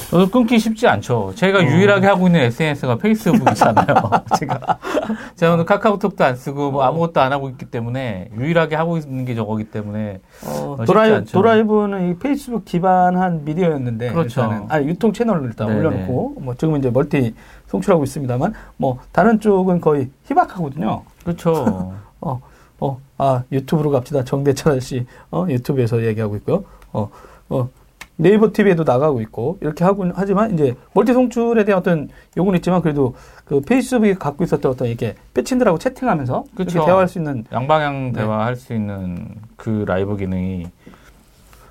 저도 0.10 0.30
끊기 0.30 0.58
쉽지 0.60 0.88
않죠. 0.88 1.34
제가 1.36 1.64
유일하게 1.64 2.08
하고 2.08 2.28
있는 2.28 2.42
SNS가 2.42 2.98
페이스북이잖아요. 2.98 3.86
제가 4.40 4.80
제가 5.36 5.54
오늘 5.54 5.66
카카오톡도 5.66 6.24
안 6.24 6.36
쓰고 6.36 6.72
뭐 6.72 6.84
아무것도 6.84 7.22
안 7.22 7.32
하고 7.32 7.50
있기 7.50 7.66
때문에 7.66 8.30
유일하게 8.36 8.76
하고 8.76 8.98
있는 8.98 9.26
게 9.26 9.36
저거기 9.36 9.66
때문에 9.66 10.20
어, 10.46 10.76
쉽지 10.78 10.86
도라이. 10.86 11.26
도라이브는 11.26 12.12
이 12.12 12.18
페이스북 12.18 12.66
기반한 12.66 13.44
미디어였는데 13.46 14.12
그렇죠. 14.12 14.42
일단은 14.42 14.66
아 14.70 14.82
유통 14.82 15.14
채널을 15.14 15.46
일단 15.46 15.68
네네. 15.68 15.80
올려놓고 15.80 16.36
뭐 16.40 16.56
지금은 16.56 16.80
이제 16.80 16.90
멀티 16.90 17.34
송출하고 17.68 18.04
있습니다만 18.04 18.54
뭐 18.78 19.00
다른 19.12 19.40
쪽은 19.40 19.82
거의 19.82 20.10
희박하거든요. 20.26 21.04
그렇죠. 21.24 21.94
어, 22.22 22.42
어, 22.80 23.00
아, 23.18 23.44
유튜브로 23.52 23.92
갑시다. 23.92 24.24
정대찬 24.24 24.80
씨, 24.80 25.06
어, 25.32 25.46
유튜브에서 25.50 26.04
얘기하고 26.06 26.36
있고요. 26.38 26.64
어, 26.94 27.10
어, 27.50 27.70
네이버 28.18 28.52
TV에도 28.52 28.84
나가고 28.84 29.22
있고, 29.22 29.58
이렇게 29.62 29.84
하고, 29.84 30.06
하지만, 30.16 30.54
이제, 30.54 30.76
멀티 30.94 31.14
송출에 31.14 31.66
대한 31.66 31.80
어떤 31.80 32.10
요구는 32.36 32.58
있지만, 32.58 32.82
그래도 32.82 33.16
그 33.46 33.62
페이스북이 33.62 34.16
갖고 34.16 34.44
있었던 34.44 34.72
어떤 34.72 34.88
이렇게 34.88 35.16
페친들하고 35.36 35.78
채팅하면서, 35.78 36.46
그쵸. 36.56 36.72
이렇게 36.72 36.86
대화할 36.86 37.08
수 37.08 37.20
있는, 37.20 37.46
양방향 37.52 38.14
네. 38.14 38.20
대화할 38.20 38.56
수 38.56 38.74
있는 38.74 39.28
그 39.56 39.86
라이브 39.88 40.18
기능이 40.18 40.66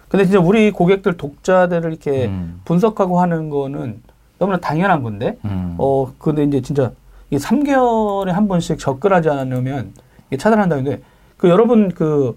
근데 0.09 0.25
진짜 0.25 0.39
우리 0.39 0.71
고객들, 0.71 1.17
독자들을 1.17 1.91
이렇게 1.91 2.27
음, 2.27 2.61
분석하고 2.65 3.21
하는 3.21 3.51
거는 3.51 4.01
너무나 4.39 4.59
당연한 4.59 5.03
건데, 5.03 5.37
음. 5.45 5.75
어, 5.79 6.13
근데 6.19 6.45
이제 6.45 6.61
진짜, 6.61 6.93
이 7.31 7.39
3개월에 7.39 8.29
한 8.29 8.47
번씩 8.47 8.79
접근하지 8.79 9.31
않으면, 9.31 9.93
이게 10.29 10.37
차단한다는데, 10.37 11.03
그 11.37 11.49
여러분, 11.49 11.91
그, 11.91 12.37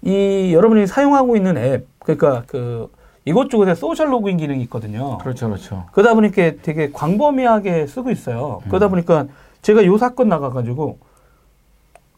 이, 0.00 0.52
여러분이 0.54 0.86
사용하고 0.86 1.36
있는 1.36 1.58
앱, 1.58 1.86
그러니까 1.98 2.44
그, 2.46 2.90
이것저것에 3.24 3.74
social 3.74 4.12
로그인 4.12 4.36
기능이 4.36 4.62
있거든요. 4.64 5.18
그렇죠, 5.18 5.48
그렇죠. 5.48 5.86
그러다 5.92 6.14
보니까 6.14 6.52
되게 6.62 6.90
광범위하게 6.92 7.86
쓰고 7.86 8.10
있어요. 8.10 8.60
음. 8.64 8.68
그러다 8.68 8.88
보니까 8.88 9.26
제가 9.62 9.84
요 9.86 9.96
사건 9.96 10.28
나가가지고, 10.28 10.98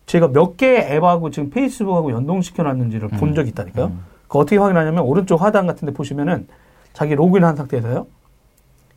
제가 0.07 0.29
몇 0.29 0.57
개의 0.57 0.93
앱하고 0.93 1.31
지금 1.31 1.51
페이스북하고 1.51 2.11
연동시켜 2.11 2.63
놨는지를 2.65 3.09
본 3.09 3.31
음. 3.31 3.35
적이 3.35 3.51
있다니까요. 3.51 3.87
음. 3.87 4.05
그 4.27 4.39
어떻게 4.39 4.57
확인하냐면, 4.57 5.05
오른쪽 5.05 5.43
하단 5.43 5.67
같은 5.67 5.87
데 5.87 5.93
보시면은, 5.93 6.49
자기 6.93 7.15
로그인 7.15 7.45
한 7.45 7.55
상태에서요, 7.55 8.07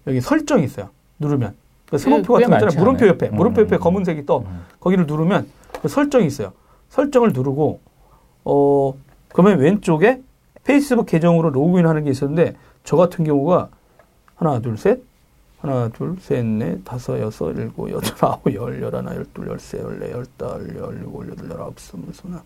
여기 0.07 0.21
설정이 0.21 0.63
있어요. 0.63 0.89
누르면. 1.19 1.53
그 1.89 1.97
스모표 1.97 2.37
꽤 2.37 2.45
같은 2.45 2.59
거 2.59 2.65
있잖아요. 2.65 2.79
물음표? 2.85 3.07
옆에, 3.07 3.29
물음표 3.29 3.61
옆에 3.61 3.75
음. 3.75 3.79
검은색이 3.79 4.25
떠. 4.25 4.39
음. 4.39 4.65
거기를 4.79 5.05
누르면 5.05 5.47
그 5.81 5.87
설정이 5.87 6.25
있어요. 6.25 6.53
설정을 6.89 7.33
누르고 7.33 7.79
어 8.45 8.93
그러면 9.29 9.59
왼쪽에 9.59 10.21
페이스북 10.63 11.05
계정으로 11.05 11.49
로그인하는 11.49 12.03
게 12.03 12.11
있었는데 12.11 12.55
저 12.83 12.95
같은 12.97 13.23
경우가 13.25 13.69
하나 14.35 14.59
둘 14.59 14.77
셋 14.77 15.01
하나 15.61 15.89
둘 15.89 16.15
셋 16.21 16.45
넷 16.45 16.83
다섯 16.85 17.19
여섯 17.19 17.51
일곱 17.51 17.89
여덟 17.91 18.09
아홉 18.21 18.53
열 18.53 18.81
열하나 18.81 19.15
열둘 19.15 19.47
열세 19.49 19.79
열네 19.79 20.11
열다섯 20.11 20.75
열일곱 20.77 21.29
여덟 21.31 21.49
열아홉 21.49 21.79
스물 21.79 22.13
스물 22.13 22.39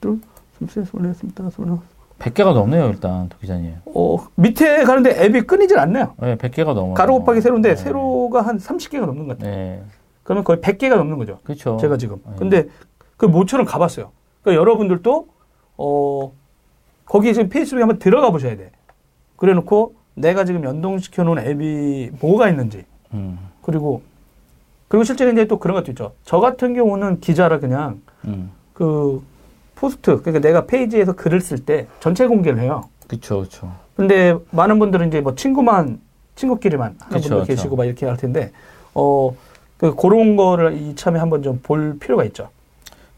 둘 0.00 0.20
스물 0.58 0.70
셋 0.70 0.86
스물 0.86 1.06
넷 1.08 1.14
스물 1.14 1.34
다섯 1.34 1.50
스물 1.50 1.70
여섯 1.72 1.82
100개가 2.20 2.52
넘네요, 2.52 2.88
일단, 2.90 3.30
도 3.30 3.38
기자님. 3.40 3.76
어 3.94 4.18
밑에 4.34 4.84
가는데 4.84 5.24
앱이 5.24 5.40
끊이질 5.46 5.78
않네요. 5.78 6.12
네, 6.20 6.36
100개가 6.36 6.74
넘어요. 6.74 6.92
가로 6.92 7.18
곱하기 7.20 7.40
세로인데 7.40 7.70
네. 7.70 7.76
세로가 7.76 8.42
한 8.42 8.58
30개가 8.58 9.06
넘는 9.06 9.26
것 9.26 9.38
같아요. 9.38 9.56
네. 9.56 9.82
그러면 10.22 10.44
거의 10.44 10.58
100개가 10.60 10.96
넘는 10.96 11.16
거죠. 11.16 11.38
그렇죠. 11.44 11.78
제가 11.80 11.96
지금. 11.96 12.18
네. 12.26 12.32
근데 12.38 12.68
그 13.16 13.24
모처럼 13.24 13.64
가봤어요. 13.64 14.10
그러니까 14.42 14.60
여러분들도 14.60 15.28
어 15.78 16.32
거기에 17.10 17.32
지금 17.32 17.48
페이스북에 17.48 17.82
한번 17.82 17.98
들어가 17.98 18.30
보셔야 18.30 18.56
돼. 18.56 18.70
그래 19.34 19.52
놓고 19.54 19.94
내가 20.14 20.44
지금 20.44 20.62
연동시켜 20.62 21.24
놓은 21.24 21.38
앱이 21.38 22.10
뭐가 22.20 22.48
있는지 22.48 22.84
음, 23.14 23.36
그리고 23.62 24.02
그리고 24.86 25.02
실제로 25.02 25.32
이제 25.32 25.46
또 25.46 25.58
그런 25.58 25.74
것도 25.76 25.90
있죠. 25.90 26.12
저 26.24 26.38
같은 26.38 26.72
경우는 26.74 27.18
기자라 27.20 27.58
그냥 27.58 28.00
음. 28.26 28.52
그 28.72 29.22
포스트 29.74 30.20
그러니까 30.20 30.38
내가 30.46 30.66
페이지에서 30.66 31.14
글을 31.14 31.40
쓸 31.40 31.64
때 31.64 31.88
전체 31.98 32.26
공개를 32.28 32.60
해요. 32.60 32.84
그쵸, 33.08 33.40
그쵸. 33.40 33.72
근데 33.96 34.36
많은 34.52 34.78
분들은 34.78 35.08
이제 35.08 35.20
뭐 35.20 35.34
친구만 35.34 36.00
친구끼리만 36.36 36.96
하는 37.00 37.16
그쵸, 37.20 37.28
분도. 37.30 37.44
계시고 37.44 37.74
막 37.74 37.86
이렇게 37.86 38.06
할 38.06 38.16
텐데 38.16 38.52
어 38.94 39.34
그 39.80 39.94
그런 39.94 40.36
거를 40.36 40.74
이참에 40.76 41.18
한번 41.18 41.42
좀 41.42 41.60
볼 41.62 41.98
필요가 41.98 42.22
있죠. 42.24 42.50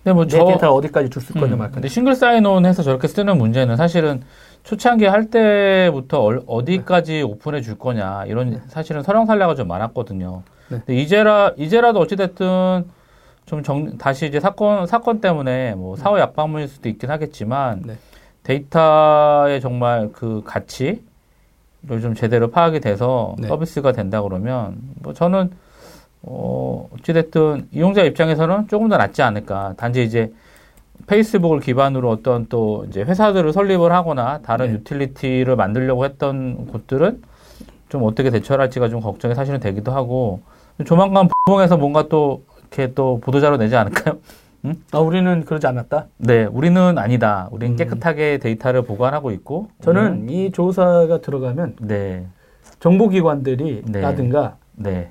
근데 0.02 0.14
뭐내 0.14 0.28
저, 0.30 0.44
데이터를 0.44 0.68
어디까지 0.74 1.10
줄수 1.10 1.32
거냐 1.34 1.54
음, 1.54 1.58
말 1.58 1.68
거냐. 1.68 1.74
근데 1.74 1.88
싱글 1.88 2.14
사인온 2.14 2.66
해서 2.66 2.82
저렇게 2.82 3.06
쓰는 3.08 3.38
문제는 3.38 3.76
사실은 3.76 4.22
초창기 4.64 5.04
할 5.06 5.30
때부터 5.30 6.20
얼- 6.22 6.42
어디까지 6.46 7.22
오픈해 7.22 7.60
줄 7.60 7.78
거냐 7.78 8.24
이런 8.26 8.60
사실은 8.68 9.02
설왕설래가 9.02 9.54
좀 9.54 9.68
많았거든요. 9.68 10.42
네. 10.68 10.78
근데 10.84 11.00
이제라 11.00 11.52
이제라도 11.56 12.00
어찌됐든 12.00 12.84
좀 13.46 13.62
정, 13.62 13.96
다시 13.98 14.26
이제 14.26 14.40
사건 14.40 14.86
사건 14.86 15.20
때문에 15.20 15.74
뭐 15.74 15.96
사후 15.96 16.18
약방문일 16.18 16.68
수도 16.68 16.88
있긴 16.88 17.10
하겠지만 17.10 17.82
네. 17.84 17.96
데이터의 18.44 19.60
정말 19.60 20.10
그 20.12 20.42
가치를 20.44 21.00
좀 22.00 22.14
제대로 22.14 22.50
파악이 22.50 22.80
돼서 22.80 23.34
네. 23.38 23.48
서비스가 23.48 23.92
된다 23.92 24.22
그러면 24.22 24.76
뭐 25.00 25.12
저는 25.12 25.50
어 26.22 26.88
어찌됐든 26.94 27.68
이용자 27.72 28.02
입장에서는 28.04 28.68
조금 28.68 28.88
더 28.88 28.96
낫지 28.96 29.22
않을까. 29.22 29.74
단지 29.76 30.04
이제 30.04 30.32
페이스북을 31.06 31.60
기반으로 31.60 32.10
어떤 32.10 32.46
또 32.48 32.84
이제 32.88 33.02
회사들을 33.02 33.52
설립을 33.52 33.92
하거나 33.92 34.38
다른 34.38 34.68
네. 34.68 34.72
유틸리티를 34.74 35.56
만들려고 35.56 36.04
했던 36.04 36.66
곳들은 36.66 37.22
좀 37.88 38.04
어떻게 38.04 38.30
대처를 38.30 38.62
할지가 38.62 38.88
좀 38.88 39.00
걱정이 39.00 39.34
사실은 39.34 39.60
되기도 39.60 39.92
하고 39.92 40.40
조만간 40.86 41.28
부동에서 41.44 41.76
뭔가 41.76 42.08
또 42.08 42.44
이렇게 42.60 42.94
또 42.94 43.20
보도자료 43.20 43.56
내지 43.56 43.76
않을까요? 43.76 44.18
아, 44.92 44.98
우리는 44.98 45.44
그러지 45.44 45.66
않았다. 45.66 46.06
네, 46.18 46.44
우리는 46.44 46.96
아니다. 46.96 47.48
우리는 47.50 47.74
음. 47.74 47.76
깨끗하게 47.76 48.38
데이터를 48.38 48.82
보관하고 48.82 49.32
있고 49.32 49.68
저는 49.82 50.30
이 50.30 50.52
조사가 50.52 51.20
들어가면 51.20 51.76
네, 51.80 52.26
정보기관들이 52.78 53.82
네. 53.86 54.00
라든가 54.00 54.56
네, 54.76 55.10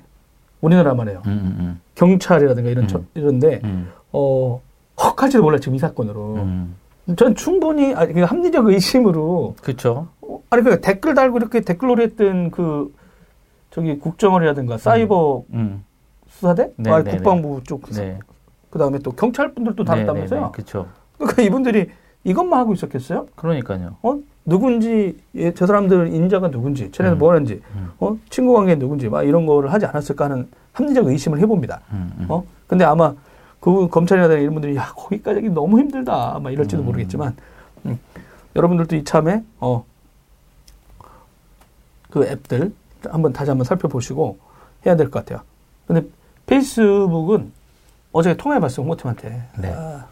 우리나라 0.62 0.94
말이에요. 0.94 1.22
음, 1.26 1.56
음, 1.58 1.80
경찰이라든가 1.96 2.70
이런 2.70 2.84
음. 2.84 2.88
저- 2.88 3.02
이런데 3.14 3.60
음, 3.64 3.90
어 4.12 4.60
헉할지도 4.98 5.42
몰라 5.42 5.58
지금 5.58 5.74
이 5.74 5.78
사건으로. 5.78 6.36
음, 6.36 6.76
전 7.16 7.34
충분히 7.34 7.92
아, 7.94 8.06
그 8.06 8.20
합리적 8.22 8.66
의심으로 8.68 9.56
그렇죠. 9.60 10.06
어, 10.22 10.40
아니 10.50 10.62
그 10.62 10.80
댓글 10.80 11.14
달고 11.14 11.38
이렇게 11.38 11.60
댓글놀이 11.60 12.02
했던 12.04 12.50
그 12.52 12.94
저기 13.70 13.98
국정원이라든가 13.98 14.78
사이버 14.78 15.42
음, 15.52 15.84
수사대, 16.28 16.70
네, 16.76 16.90
아, 16.90 17.02
네, 17.02 17.10
국방부 17.10 17.60
쪽, 17.64 17.82
네, 17.90 18.18
그 18.70 18.78
다음에 18.78 18.98
또 19.00 19.10
경찰 19.12 19.52
분들도 19.52 19.82
다뤘다면서요. 19.84 20.52
그렇죠. 20.52 20.86
그러니까 21.18 21.42
이분들이 21.42 21.88
이것만 22.24 22.58
하고 22.60 22.72
있었겠어요? 22.72 23.26
그러니까요. 23.34 23.96
어 24.02 24.18
누군지 24.44 25.16
예, 25.34 25.54
저 25.54 25.66
사람들 25.66 26.08
인자가 26.14 26.50
누군지 26.50 26.90
쟤네들 26.90 27.16
음. 27.16 27.18
뭐 27.18 27.30
하는지 27.32 27.62
음. 27.76 27.90
어 28.00 28.16
친구 28.28 28.54
관계 28.54 28.74
누군지 28.74 29.08
막 29.08 29.22
이런 29.22 29.46
거를 29.46 29.72
하지 29.72 29.86
않았을까 29.86 30.24
하는 30.24 30.48
합리적 30.72 31.06
의심을 31.06 31.38
해봅니다. 31.40 31.80
음, 31.92 32.12
음. 32.18 32.26
어 32.28 32.44
근데 32.66 32.84
아마 32.84 33.14
그 33.60 33.88
검찰이나 33.88 34.26
이런 34.34 34.54
분들이 34.54 34.74
야 34.76 34.92
거기까지 34.96 35.36
하기 35.36 35.50
너무 35.50 35.78
힘들다 35.78 36.40
막 36.42 36.50
이럴지도 36.50 36.82
음. 36.82 36.86
모르겠지만 36.86 37.36
음, 37.86 37.98
여러분들도 38.56 38.96
이참에 38.96 39.44
어그 39.60 39.84
그 42.10 42.24
앱들 42.26 42.72
한번 43.04 43.32
다시 43.32 43.50
한번 43.50 43.64
살펴보시고 43.64 44.38
해야 44.86 44.96
될 44.96 45.10
것 45.10 45.24
같아요. 45.24 45.44
근데 45.86 46.04
페이스북은 46.46 47.52
어제 48.12 48.36
통화해봤어요 48.36 48.82
홍보팀한테. 48.82 49.42
네. 49.58 49.72
아, 49.74 50.06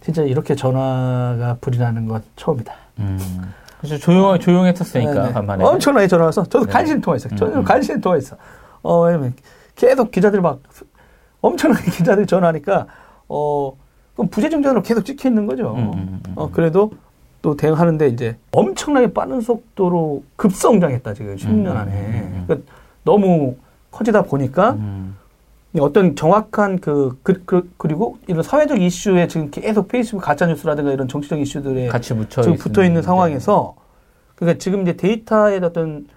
진짜 0.00 0.22
이렇게 0.22 0.54
전화가 0.54 1.58
불이 1.60 1.78
나는 1.78 2.06
건 2.06 2.22
처음이다. 2.36 2.72
음. 3.00 3.18
그래서 3.78 3.96
조용 3.98 4.38
조용했었으니까 4.38 5.12
네, 5.14 5.26
네. 5.28 5.32
간만에. 5.32 5.64
엄청나게 5.64 6.06
전화 6.06 6.26
와서 6.26 6.42
저도 6.44 6.66
네. 6.66 6.72
간신히 6.72 7.00
통화했어요. 7.00 7.36
저는 7.36 7.54
음, 7.54 7.58
음. 7.60 7.64
간신히 7.64 8.00
통화했어. 8.00 8.36
어, 8.82 9.00
왜냐면 9.04 9.34
계속 9.74 10.10
기자들 10.10 10.40
막 10.40 10.60
엄청나게 11.40 11.90
기자들이 11.92 12.26
전화하니까 12.26 12.86
어 13.28 13.72
그럼 14.14 14.28
부재중전으로 14.28 14.82
계속 14.82 15.04
찍혀 15.04 15.28
있는 15.28 15.46
거죠. 15.46 15.74
음, 15.74 15.92
음, 15.94 16.20
음, 16.26 16.32
어 16.34 16.50
그래도 16.50 16.92
또 17.42 17.56
대응하는데 17.56 18.06
이제 18.08 18.36
엄청나게 18.52 19.14
빠른 19.14 19.40
속도로 19.40 20.24
급성장했다 20.36 21.14
지금 21.14 21.36
10년 21.36 21.70
음, 21.70 21.76
안에. 21.76 21.92
음, 21.92 22.32
음. 22.34 22.44
그러니까 22.46 22.70
너무 23.02 23.56
커지다 23.90 24.22
보니까 24.22 24.72
음. 24.72 25.09
어떤 25.78 26.16
정확한 26.16 26.80
그, 26.80 27.16
그, 27.22 27.42
그 27.44 27.70
그리고 27.76 28.18
이런 28.26 28.42
사회적 28.42 28.80
이슈에 28.80 29.28
지금 29.28 29.50
계속 29.50 29.86
페이스북 29.86 30.20
가짜 30.20 30.46
뉴스라든가 30.46 30.90
이런 30.92 31.06
정치적 31.06 31.38
이슈들에 31.38 31.86
같이 31.88 32.12
묻혀 32.14 32.42
지금 32.42 32.56
붙어 32.56 32.82
있는 32.82 33.00
네. 33.02 33.06
상황에서 33.06 33.76
그러니까 34.34 34.58
지금 34.58 34.82
이제 34.82 34.96
데이터의 34.96 35.60
어떤 35.62 36.08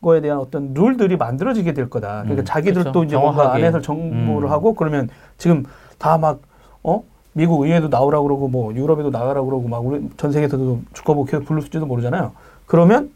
거에 0.00 0.20
대한 0.20 0.38
어떤 0.38 0.72
룰들이 0.74 1.16
만들어지게 1.16 1.72
될 1.74 1.90
거다. 1.90 2.22
그러니까 2.22 2.42
음, 2.42 2.44
자기들도 2.44 2.92
그렇죠. 2.92 3.04
이제 3.04 3.16
뭔가 3.16 3.42
정확하게. 3.42 3.62
안에서 3.64 3.80
정보를 3.80 4.48
음. 4.48 4.52
하고 4.52 4.74
그러면 4.74 5.08
지금 5.38 5.64
다 5.98 6.16
막 6.18 6.40
어? 6.82 7.02
미국 7.32 7.62
의회도 7.64 7.88
나오라고 7.88 8.24
그러고 8.24 8.48
뭐 8.48 8.72
유럽에도 8.74 9.10
나가라고 9.10 9.46
그러고 9.46 9.68
막 9.68 9.84
우리 9.84 10.08
전 10.16 10.30
세계에서도 10.30 10.80
주가보 10.92 11.24
계속 11.24 11.44
부를지도 11.46 11.84
모르잖아요. 11.84 12.32
그러면 12.66 13.10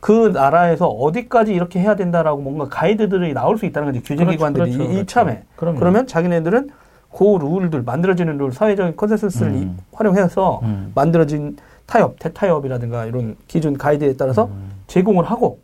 그 0.00 0.28
나라에서 0.28 0.86
어디까지 0.88 1.52
이렇게 1.52 1.78
해야 1.80 1.94
된다라고 1.94 2.40
뭔가 2.40 2.68
가이드들이 2.68 3.34
나올 3.34 3.58
수 3.58 3.66
있다는 3.66 3.88
거지 3.92 4.00
그렇죠, 4.02 4.24
규제기관들이 4.24 4.64
그렇죠, 4.72 4.82
이- 4.82 4.86
그렇죠. 4.86 5.00
이참에 5.02 5.42
그럼요. 5.56 5.78
그러면 5.78 6.06
자기네들은 6.06 6.70
그 7.12 7.24
룰들 7.40 7.82
만들어지는 7.82 8.38
룰 8.38 8.52
사회적인 8.52 8.96
컨센서스를 8.96 9.52
음. 9.52 9.76
이- 9.78 9.82
활용해서 9.96 10.60
음. 10.62 10.92
만들어진 10.94 11.56
타협 11.86 12.18
대타협이라든가 12.18 13.04
이런 13.06 13.36
기준 13.48 13.76
가이드에 13.76 14.14
따라서 14.16 14.46
음. 14.46 14.70
제공을 14.86 15.24
하고 15.24 15.58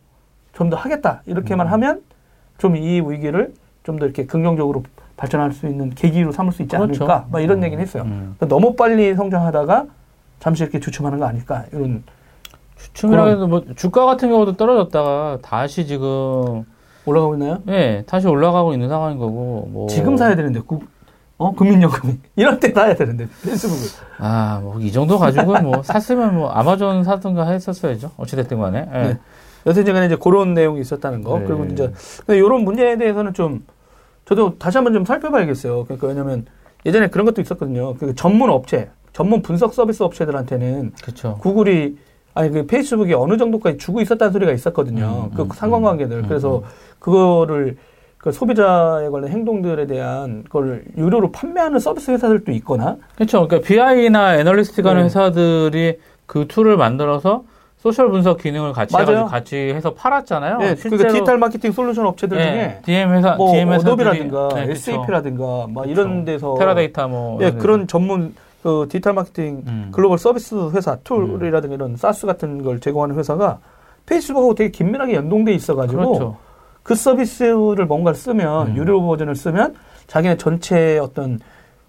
좀 0.52 0.70
더 0.70 0.76
하겠다 0.76 1.22
이렇게만 1.26 1.66
음. 1.68 1.72
하면 1.72 2.02
좀 2.58 2.76
이 2.76 3.00
위기를 3.00 3.54
좀 3.84 3.98
더 3.98 4.04
이렇게 4.06 4.26
긍정적으로 4.26 4.82
발전할 5.16 5.52
수 5.52 5.66
있는 5.66 5.90
계기로 5.90 6.32
삼을 6.32 6.52
수 6.52 6.60
있지 6.62 6.76
그렇죠. 6.76 7.04
않을까 7.04 7.26
막 7.30 7.40
이런 7.40 7.58
음. 7.58 7.64
얘기는 7.64 7.80
했어요. 7.82 8.02
음. 8.04 8.34
그러니까 8.36 8.48
너무 8.48 8.74
빨리 8.74 9.14
성장하다가 9.14 9.86
잠시 10.40 10.62
이렇게 10.62 10.78
주춤하는 10.80 11.18
거 11.20 11.24
아닐까 11.26 11.64
이런 11.72 12.02
주춤이라 12.76 13.26
해도 13.26 13.46
뭐 13.46 13.64
주가 13.76 14.04
같은 14.06 14.28
경우도 14.28 14.56
떨어졌다가 14.56 15.38
다시 15.42 15.86
지금 15.86 16.64
올라가고 17.04 17.34
있나요? 17.34 17.62
예 17.68 18.04
다시 18.06 18.26
올라가고 18.26 18.72
있는 18.72 18.88
상황인 18.88 19.18
거고 19.18 19.68
뭐 19.70 19.88
지금 19.88 20.16
사야 20.16 20.34
되는데 20.36 20.60
국, 20.60 20.84
어 21.38 21.52
국민연금이 21.52 22.18
이럴 22.36 22.60
때 22.60 22.72
사야 22.72 22.94
되는데 22.94 23.28
페이스북을 23.42 23.88
아뭐 24.18 24.80
이 24.80 24.92
정도 24.92 25.18
가지고 25.18 25.60
뭐 25.60 25.82
샀으면 25.84 26.36
뭐 26.36 26.50
아마존 26.50 27.04
사든가 27.04 27.48
했었어야죠 27.48 28.12
어찌됐든 28.16 28.58
간에 28.58 28.88
예. 28.92 28.98
네. 28.98 29.18
여튼간에 29.66 30.06
이제 30.06 30.16
그런 30.16 30.54
내용이 30.54 30.80
있었다는 30.80 31.22
거 31.22 31.38
네. 31.38 31.44
그리고 31.46 31.64
이제 31.64 31.92
이런 32.28 32.62
문제에 32.62 32.96
대해서는 32.96 33.34
좀 33.34 33.64
저도 34.24 34.58
다시 34.58 34.78
한번 34.78 34.92
좀 34.92 35.04
살펴봐야겠어요. 35.04 35.84
그러니까 35.84 36.08
왜냐면 36.08 36.46
예전에 36.84 37.08
그런 37.08 37.26
것도 37.26 37.40
있었거든요. 37.40 37.94
그 37.94 38.14
전문 38.14 38.50
업체, 38.50 38.90
전문 39.12 39.42
분석 39.42 39.74
서비스 39.74 40.02
업체들한테는 40.02 40.92
그렇죠 41.02 41.38
구글이 41.40 41.96
아니 42.36 42.50
그 42.50 42.66
페이스북이 42.66 43.14
어느 43.14 43.38
정도까지 43.38 43.78
주고 43.78 44.02
있었다는 44.02 44.30
소리가 44.30 44.52
있었거든요. 44.52 45.30
음, 45.30 45.34
그 45.34 45.42
음, 45.42 45.48
상관관계들. 45.54 46.18
음, 46.18 46.28
그래서 46.28 46.58
음. 46.58 46.62
그거를 46.98 47.78
그 48.18 48.30
소비자에 48.30 49.08
관련 49.08 49.30
행동들에 49.30 49.86
대한 49.86 50.44
그걸 50.44 50.84
유료로 50.98 51.32
판매하는 51.32 51.78
서비스 51.78 52.10
회사들도 52.10 52.52
있거나 52.52 52.96
그렇죠 53.14 53.46
그러니까 53.46 53.66
BI나 53.66 54.36
애널리스트 54.38 54.80
하는 54.80 55.02
네. 55.02 55.04
회사들이 55.04 55.98
그 56.26 56.48
tool을 56.48 56.76
만들어서 56.76 57.44
social 57.78 58.10
분석 58.10 58.38
기능을 58.38 58.72
같이. 58.72 58.96
해가지고 58.96 59.26
같이 59.26 59.56
해서 59.56 59.94
팔았잖아요 59.94 60.58
예, 60.62 60.74
그러니까 60.74 61.08
디지털 61.08 61.38
마케팅 61.38 61.70
솔루션 61.70 62.06
업체들 62.06 62.36
중에 62.36 62.46
예, 62.48 62.82
DM 62.84 63.12
회사 63.12 63.36
뭐 63.36 63.52
DM 63.52 63.68
회사들이 63.70 63.92
어도비라든가 63.92 64.48
네, 64.56 64.66
그쵸. 64.66 64.72
SAP라든가 64.72 65.66
막 65.72 65.88
이런 65.88 66.24
데서 66.24 66.56
테라데이터 66.58 67.06
뭐 67.06 67.38
예, 67.42 67.46
이런 67.48 67.58
그런 67.58 67.86
전문 67.86 68.34
그 68.62 68.86
디지털 68.90 69.12
마케팅 69.14 69.62
음. 69.66 69.88
글로벌 69.92 70.18
서비스 70.18 70.54
회사 70.72 70.96
tool이라든가 71.04 71.74
이런 71.74 71.96
SaaS 71.96 72.26
같은 72.26 72.62
걸 72.62 72.80
제공하는 72.80 73.16
회사가 73.16 73.58
페이스북하고 74.06 74.54
되게 74.54 74.70
긴밀하게 74.70 75.14
연동돼 75.14 75.52
있어가지고 75.52 75.96
그렇죠. 76.12 76.36
그 76.82 76.94
서비스를 76.94 77.86
뭔가를 77.86 78.16
쓰면 78.16 78.68
음. 78.68 78.76
유료 78.76 79.00
버전을 79.04 79.34
쓰면 79.34 79.74
자기네 80.06 80.36
전체 80.36 80.98
어떤 80.98 81.38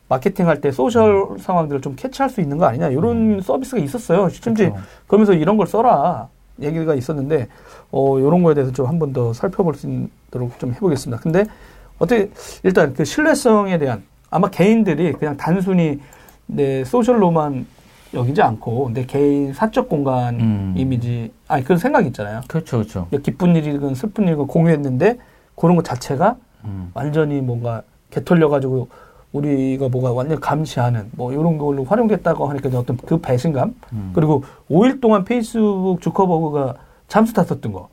마케팅 0.10 0.48
할 0.48 0.62
때 0.62 0.72
social 0.72 1.28
상황들을 1.40 1.82
좀 1.82 1.96
캐치할 1.96 2.30
수 2.30 2.42
있는 2.42 2.58
거 2.58 2.66
아니냐 2.66 2.90
이런 2.90 3.42
서비스가 3.42 3.82
있었어요. 3.82 4.30
심지어 4.30 4.68
음. 4.68 4.72
그렇죠. 4.74 4.88
그러면서 5.08 5.34
이런 5.34 5.58
걸 5.58 5.68
써라 5.68 6.28
얘기가 6.62 6.96
있었는데 6.96 7.48
어 7.92 8.18
이런 8.20 8.42
거에 8.42 8.54
대해서 8.56 8.72
좀 8.72 8.88
한 8.88 8.98
번 9.00 9.14
더 9.14 9.34
살펴볼 9.34 9.76
수 9.76 9.88
있도록 10.28 10.58
좀 10.60 10.74
해보겠습니다. 10.74 11.22
근데 11.22 11.46
어떻게 12.00 12.30
일단 12.64 12.94
그 12.94 13.04
신뢰성에 13.06 13.78
대한 13.78 14.04
아마 14.30 14.50
개인들이 14.50 15.14
그냥 15.14 15.36
단순히 15.38 16.00
내 16.48 16.84
소셜로만 16.84 17.66
여기지 18.14 18.42
않고 18.42 18.92
내 18.94 19.06
개인 19.06 19.54
사적 19.54 19.90
공간 19.90 20.40
음. 20.40 20.74
이미지 20.78 21.32
아니 21.48 21.64
그런 21.64 21.78
생각이 21.78 22.08
있잖아요. 22.08 22.42
그렇죠 22.48 22.78
그렇죠 22.78 23.08
기쁜 23.22 23.56
일이건 23.56 23.96
슬픈 23.96 24.26
일이건 24.28 24.48
공유했는데 24.48 25.18
그런 25.56 25.76
것 25.76 25.84
자체가 25.84 26.38
음. 26.64 26.92
완전히 26.94 27.42
뭔가 27.42 27.84
개털려 28.10 28.50
가지고 28.50 28.88
우리가 29.34 29.90
뭐가 29.90 30.14
완전 30.14 30.40
감시하는 30.40 31.10
뭐 31.12 31.34
이런 31.34 31.58
걸로 31.58 31.84
활용됐다고 31.84 32.48
하니까 32.48 32.70
어떤 32.80 32.96
그 32.98 33.18
배신감 33.20 33.76
음. 33.92 34.12
그리고 34.14 34.44
5일 34.70 35.02
동안 35.02 35.26
페이스북 35.26 36.00
주커버그가 36.02 36.76
잠수 37.08 37.34
탔었던 37.34 37.72
거. 37.74 37.90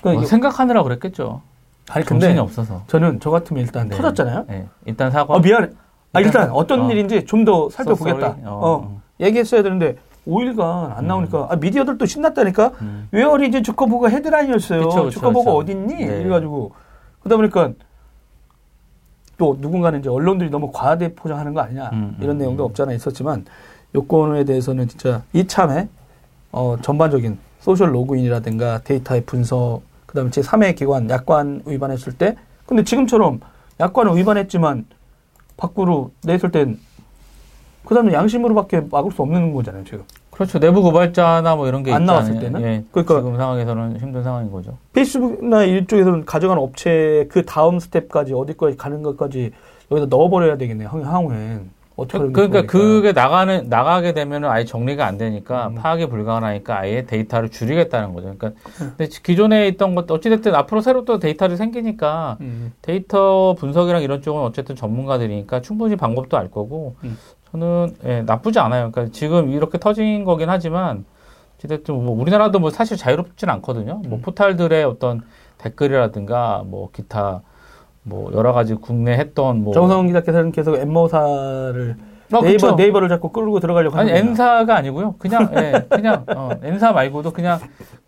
그러니까 0.00 0.20
뭐 0.22 0.28
생각하느라 0.28 0.82
그랬겠죠 0.82 1.40
아니 1.88 2.04
정신이 2.04 2.34
근데 2.34 2.40
없어서 2.40 2.82
저는 2.88 3.20
저 3.20 3.30
같으면 3.30 3.62
일단 3.62 3.88
네. 3.88 3.96
터졌잖아요. 3.96 4.46
네. 4.48 4.66
일단 4.86 5.10
사과 5.12 5.34
어 5.34 5.38
미안해. 5.38 5.68
아 6.12 6.20
일단 6.20 6.50
어떤 6.50 6.82
어. 6.82 6.90
일인지 6.90 7.24
좀 7.24 7.44
더 7.44 7.68
살펴보겠다. 7.70 8.36
So. 8.40 8.50
어, 8.50 8.72
어. 8.84 9.02
얘기했어야 9.20 9.62
되는데 9.62 9.96
5일간 10.28 10.96
안 10.96 11.06
나오니까 11.06 11.48
아, 11.50 11.56
미디어들도 11.56 12.04
신났다니까. 12.06 12.72
음. 12.82 13.08
Where 13.10 13.47
is 13.47 13.62
주커버그 13.62 14.08
헤드라인이었어요. 14.10 14.80
그쵸, 14.82 15.04
그쵸, 15.04 15.10
주커버그 15.10 15.44
그쵸. 15.44 15.56
어딨니? 15.56 15.94
네. 15.96 16.20
이래가지고 16.20 16.72
그러다 17.20 17.36
보니까 17.36 17.72
또 19.38 19.56
누군가는 19.58 19.98
이제 19.98 20.08
언론들이 20.08 20.50
너무 20.50 20.70
과대 20.72 21.12
포장하는 21.14 21.52
거 21.54 21.60
아니냐 21.60 21.90
음, 21.92 22.16
이런 22.20 22.36
음, 22.36 22.38
내용도 22.38 22.64
음. 22.64 22.66
없지 22.66 22.82
않아 22.82 22.92
있었지만 22.92 23.44
요건에 23.94 24.44
대해서는 24.44 24.86
진짜 24.88 25.22
이참에 25.32 25.88
어, 26.52 26.76
전반적인 26.80 27.38
소셜 27.60 27.94
로그인이라든가 27.94 28.82
데이터의 28.84 29.22
분석 29.24 29.82
그다음에 30.06 30.30
제 30.30 30.42
3의 30.42 30.76
기관 30.76 31.08
약관 31.10 31.62
위반했을 31.66 32.12
때 32.12 32.36
근데 32.66 32.84
지금처럼 32.84 33.40
약관을 33.80 34.16
위반했지만 34.16 34.84
밖으로 35.56 36.10
냈을 36.24 36.50
땐 36.50 36.78
그다음에 37.86 38.12
양심으로밖에 38.12 38.82
막을 38.90 39.10
수 39.12 39.22
없는 39.22 39.52
거잖아요 39.54 39.84
지금 39.84 40.04
그렇죠 40.30 40.58
내부 40.58 40.82
고발자나 40.82 41.56
뭐 41.56 41.66
이런 41.68 41.82
게 41.82 41.92
안 41.92 42.04
나왔을? 42.04 42.38
때는? 42.38 42.60
예. 42.62 42.84
그러니까- 42.90 43.16
지금 43.16 43.36
상황에서는 43.36 43.98
힘든 43.98 44.22
상황인 44.22 44.50
거죠 44.50 44.76
페이스북이나 44.92 45.64
이쪽에서는 45.64 46.24
가져간 46.24 46.58
업체 46.58 47.26
그 47.30 47.44
다음 47.44 47.78
스텝까지 47.78 48.32
어디까지 48.34 48.76
가는 48.76 49.02
것까지 49.02 49.50
여기다 49.90 50.06
넣어버려야 50.08 50.56
되겠네요 50.56 50.88
향- 50.88 51.04
향후엔 51.04 51.70
어떻게 52.02 52.18
그 52.18 52.40
러니까 52.40 52.46
좋을까? 52.48 52.66
그게 52.66 53.12
나가는 53.12 53.68
나가게 53.68 54.12
되면은 54.12 54.48
아예 54.48 54.64
정리가 54.64 55.06
안 55.06 55.18
되니까 55.18 55.68
음. 55.68 55.74
파악이 55.76 56.06
불가능하니까 56.06 56.78
아예 56.78 57.04
데이터를 57.06 57.48
줄이겠다는 57.48 58.14
거죠. 58.14 58.34
그러니까 58.36 58.52
근데 58.78 59.08
기존에 59.22 59.68
있던 59.68 59.94
것 59.94 60.10
어찌됐든 60.10 60.54
앞으로 60.54 60.80
새로 60.80 61.04
또 61.04 61.18
데이터를 61.18 61.56
생기니까 61.56 62.38
음. 62.40 62.72
데이터 62.82 63.54
분석이랑 63.58 64.02
이런 64.02 64.22
쪽은 64.22 64.42
어쨌든 64.42 64.76
전문가들이니까 64.76 65.60
충분히 65.60 65.96
방법도 65.96 66.36
알 66.36 66.50
거고 66.50 66.96
음. 67.04 67.16
저는 67.50 67.94
예, 68.04 68.22
나쁘지 68.22 68.58
않아요. 68.58 68.90
그러니까 68.90 69.12
지금 69.12 69.50
이렇게 69.50 69.78
터진 69.78 70.24
거긴 70.24 70.48
하지만 70.48 71.04
어찌됐든 71.58 71.94
뭐 71.94 72.20
우리나라도 72.20 72.58
뭐 72.58 72.70
사실 72.70 72.96
자유롭진 72.96 73.48
않거든요. 73.50 74.02
뭐 74.06 74.18
음. 74.18 74.22
포탈들의 74.22 74.84
어떤 74.84 75.22
댓글이라든가 75.58 76.64
뭐 76.66 76.90
기타 76.92 77.42
뭐 78.04 78.32
여러 78.32 78.52
가지 78.52 78.74
국내 78.74 79.12
했던 79.12 79.62
뭐 79.62 79.74
정성훈 79.74 80.06
기자께서는 80.08 80.52
계속 80.52 80.76
엠모사를 80.76 81.96
어, 82.32 82.40
네이버 82.40 82.68
그쵸. 82.68 82.74
네이버를 82.76 83.08
자꾸 83.08 83.28
끌고 83.30 83.60
들어가려고 83.60 83.96
아니 83.98 84.10
N사가 84.10 84.74
아니고요. 84.76 85.16
그냥 85.18 85.50
예, 85.54 85.86
그냥 85.88 86.24
어, 86.34 86.50
N사 86.62 86.92
말고도 86.92 87.32
그냥 87.32 87.58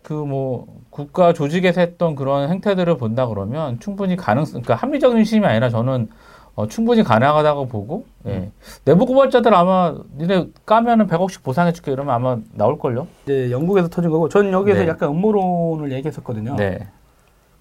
그 0.01 0.13
뭐 0.13 0.65
국가 0.89 1.33
조직에서 1.33 1.81
했던 1.81 2.15
그런 2.15 2.49
행태들을 2.49 2.95
본다 2.97 3.27
그러면 3.27 3.79
충분히 3.81 4.15
가능성, 4.15 4.61
그러니까 4.61 4.75
합리적 4.75 5.15
의심이 5.15 5.45
아니라 5.45 5.69
저는 5.69 6.07
어, 6.55 6.67
충분히 6.67 7.03
가능하다고 7.03 7.67
보고 7.67 8.05
예. 8.25 8.49
내부 8.85 9.05
고발자들 9.05 9.53
아마 9.53 9.93
니네 10.17 10.47
까면은 10.65 11.07
100억씩 11.07 11.43
보상해줄게 11.43 11.91
이러면 11.91 12.15
아마 12.15 12.37
나올 12.53 12.79
걸요. 12.79 13.07
이제 13.25 13.51
영국에서 13.51 13.89
터진 13.89 14.09
거고 14.09 14.29
전 14.29 14.51
여기에서 14.53 14.81
네. 14.83 14.87
약간 14.87 15.09
음모론을 15.09 15.91
얘기했었거든요. 15.91 16.55
네. 16.55 16.87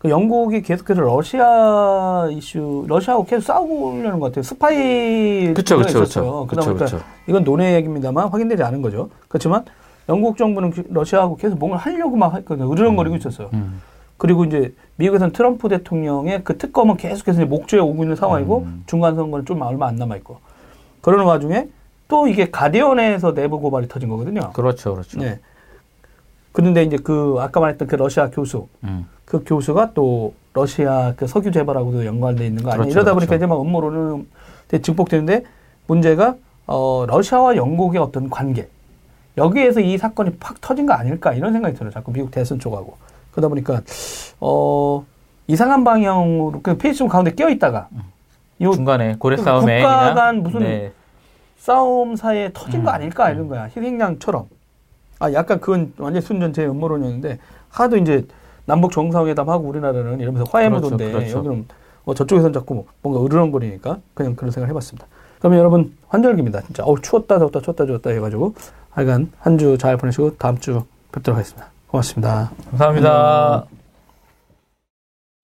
그 0.04 0.10
영국이 0.10 0.60
계속해서 0.60 1.00
러시아 1.00 2.28
이슈 2.30 2.84
러시아하고 2.86 3.24
계속 3.24 3.46
싸우려는 3.46 4.20
것 4.20 4.26
같아요. 4.26 4.42
스파이 4.42 5.54
그쵸, 5.54 5.78
그쵸, 5.78 6.02
있었어요. 6.02 6.44
그쵸. 6.44 6.46
그러다 6.46 6.66
보니까 6.66 6.84
그쵸, 6.84 6.96
그쵸. 6.98 7.08
이건 7.26 7.42
논의 7.42 7.74
얘기입니다만 7.76 8.28
확인되지 8.28 8.62
않은 8.64 8.82
거죠. 8.82 9.08
그렇지만 9.28 9.64
영국 10.10 10.36
정부는 10.36 10.72
그 10.72 10.84
러시아하고 10.90 11.36
계속 11.36 11.58
뭔가 11.58 11.78
하려고 11.78 12.16
막 12.16 12.34
했거든요. 12.34 12.70
으르렁거리고 12.70 13.16
있었어요. 13.16 13.48
음. 13.54 13.80
그리고 14.18 14.44
이제 14.44 14.74
미국에서는 14.96 15.32
트럼프 15.32 15.70
대통령의 15.70 16.44
그 16.44 16.58
특검은 16.58 16.98
계속해서 16.98 17.46
목조에 17.46 17.80
오고 17.80 18.02
있는 18.02 18.14
상황이고 18.14 18.58
음. 18.58 18.84
중간 18.86 19.14
선거는 19.14 19.46
좀 19.46 19.62
얼마 19.62 19.86
안 19.86 19.96
남아 19.96 20.16
있고 20.16 20.36
그러는 21.00 21.24
와중에 21.24 21.68
또 22.08 22.28
이게 22.28 22.50
가디언에서 22.50 23.32
내부 23.32 23.58
고발이 23.58 23.88
터진 23.88 24.10
거거든요. 24.10 24.50
그렇죠, 24.52 24.92
그렇죠. 24.92 25.18
네. 25.18 25.40
그런데 26.52 26.82
이제 26.82 26.98
그 27.02 27.36
아까 27.40 27.60
말했던 27.60 27.88
그 27.88 27.94
러시아 27.94 28.28
교수 28.28 28.68
음. 28.84 29.06
그 29.24 29.42
교수가 29.44 29.92
또 29.94 30.34
러시아 30.52 31.14
그 31.16 31.26
석유 31.26 31.50
재벌하고도 31.50 32.04
연관돼 32.06 32.46
있는 32.46 32.62
거 32.62 32.70
아니에요? 32.70 32.82
그렇죠, 32.84 32.98
이러다 32.98 33.14
보니까 33.14 33.30
그렇죠. 33.30 33.44
이제 33.44 33.46
막 33.46 33.60
음모론은 33.60 34.26
증폭되는데 34.82 35.44
문제가 35.86 36.36
어 36.66 37.04
러시아와 37.06 37.56
영국의 37.56 38.00
어떤 38.00 38.30
관계 38.30 38.68
여기에서 39.36 39.80
이 39.80 39.98
사건이 39.98 40.36
팍 40.38 40.60
터진 40.60 40.86
거 40.86 40.94
아닐까 40.94 41.34
이런 41.34 41.52
생각이 41.52 41.74
들어요. 41.74 41.90
자꾸 41.90 42.12
미국 42.12 42.30
대선 42.30 42.58
쪽하고 42.58 42.96
그러다 43.32 43.48
보니까 43.48 43.82
어 44.40 45.04
이상한 45.46 45.84
방향으로 45.84 46.60
그 46.62 46.78
페이스북 46.78 47.08
가운데 47.10 47.32
끼어 47.32 47.50
있다가 47.50 47.88
요 48.60 48.72
중간에 48.72 49.16
고래 49.18 49.36
그 49.36 49.42
싸움에 49.42 49.80
국가 49.80 50.14
간 50.14 50.42
무슨 50.42 50.60
네. 50.60 50.92
싸움 51.58 52.14
사이에 52.14 52.50
터진 52.54 52.84
거 52.84 52.90
음. 52.90 52.94
아닐까 52.94 53.30
이런 53.30 53.48
거야 53.48 53.64
희생양처럼 53.64 54.46
아 55.18 55.32
약간 55.32 55.60
그건 55.60 55.92
완전 55.98 56.22
순전 56.22 56.52
제 56.52 56.64
음모론이었는데 56.66 57.38
하도 57.70 57.96
이제 57.96 58.26
남북 58.66 58.92
정상회담 58.92 59.48
하고 59.48 59.68
우리나라는 59.68 60.20
이러면서 60.20 60.44
화해 60.50 60.68
그렇죠, 60.68 60.90
무드인데 60.90 61.12
그렇죠. 61.12 61.38
여기는 61.38 61.66
어, 62.04 62.14
저쪽에선 62.14 62.52
자꾸 62.52 62.86
뭔가 63.02 63.22
으르렁거리니까 63.24 63.98
그냥 64.14 64.34
그런 64.36 64.50
생각을 64.50 64.70
해봤습니다. 64.70 65.06
그러면 65.38 65.58
여러분 65.58 65.96
환절기입니다. 66.08 66.62
진짜 66.62 66.82
어우 66.84 67.00
추웠다 67.00 67.38
덥다 67.38 67.60
추웠다 67.60 67.86
추웠다 67.86 68.10
해가지고 68.10 68.54
하여간 68.90 69.32
한 69.38 69.58
주 69.58 69.76
잘 69.78 69.96
보내시고 69.96 70.36
다음 70.36 70.58
주 70.58 70.84
뵙도록 71.12 71.36
하겠습니다. 71.38 71.70
고맙습니다. 71.88 72.50
감사합니다. 72.70 73.66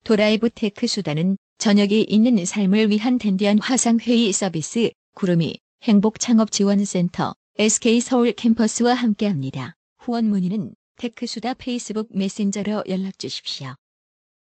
도라이브 0.04 0.48
테크수다는 0.50 1.36
저녁이 1.58 2.02
있는 2.04 2.44
삶을 2.44 2.90
위한 2.90 3.18
댄디한 3.18 3.58
화상회의 3.60 4.32
서비스 4.32 4.90
구루미 5.14 5.58
행복창업지원센터 5.82 7.34
SK 7.58 8.00
서울 8.00 8.32
캠퍼스와 8.32 8.94
함께합니다. 8.94 9.74
후원 9.98 10.26
문의는 10.26 10.70
테크수다 11.00 11.54
페이스북 11.54 12.08
메신저로 12.14 12.84
연락 12.90 13.18
주십시오. 13.18 13.74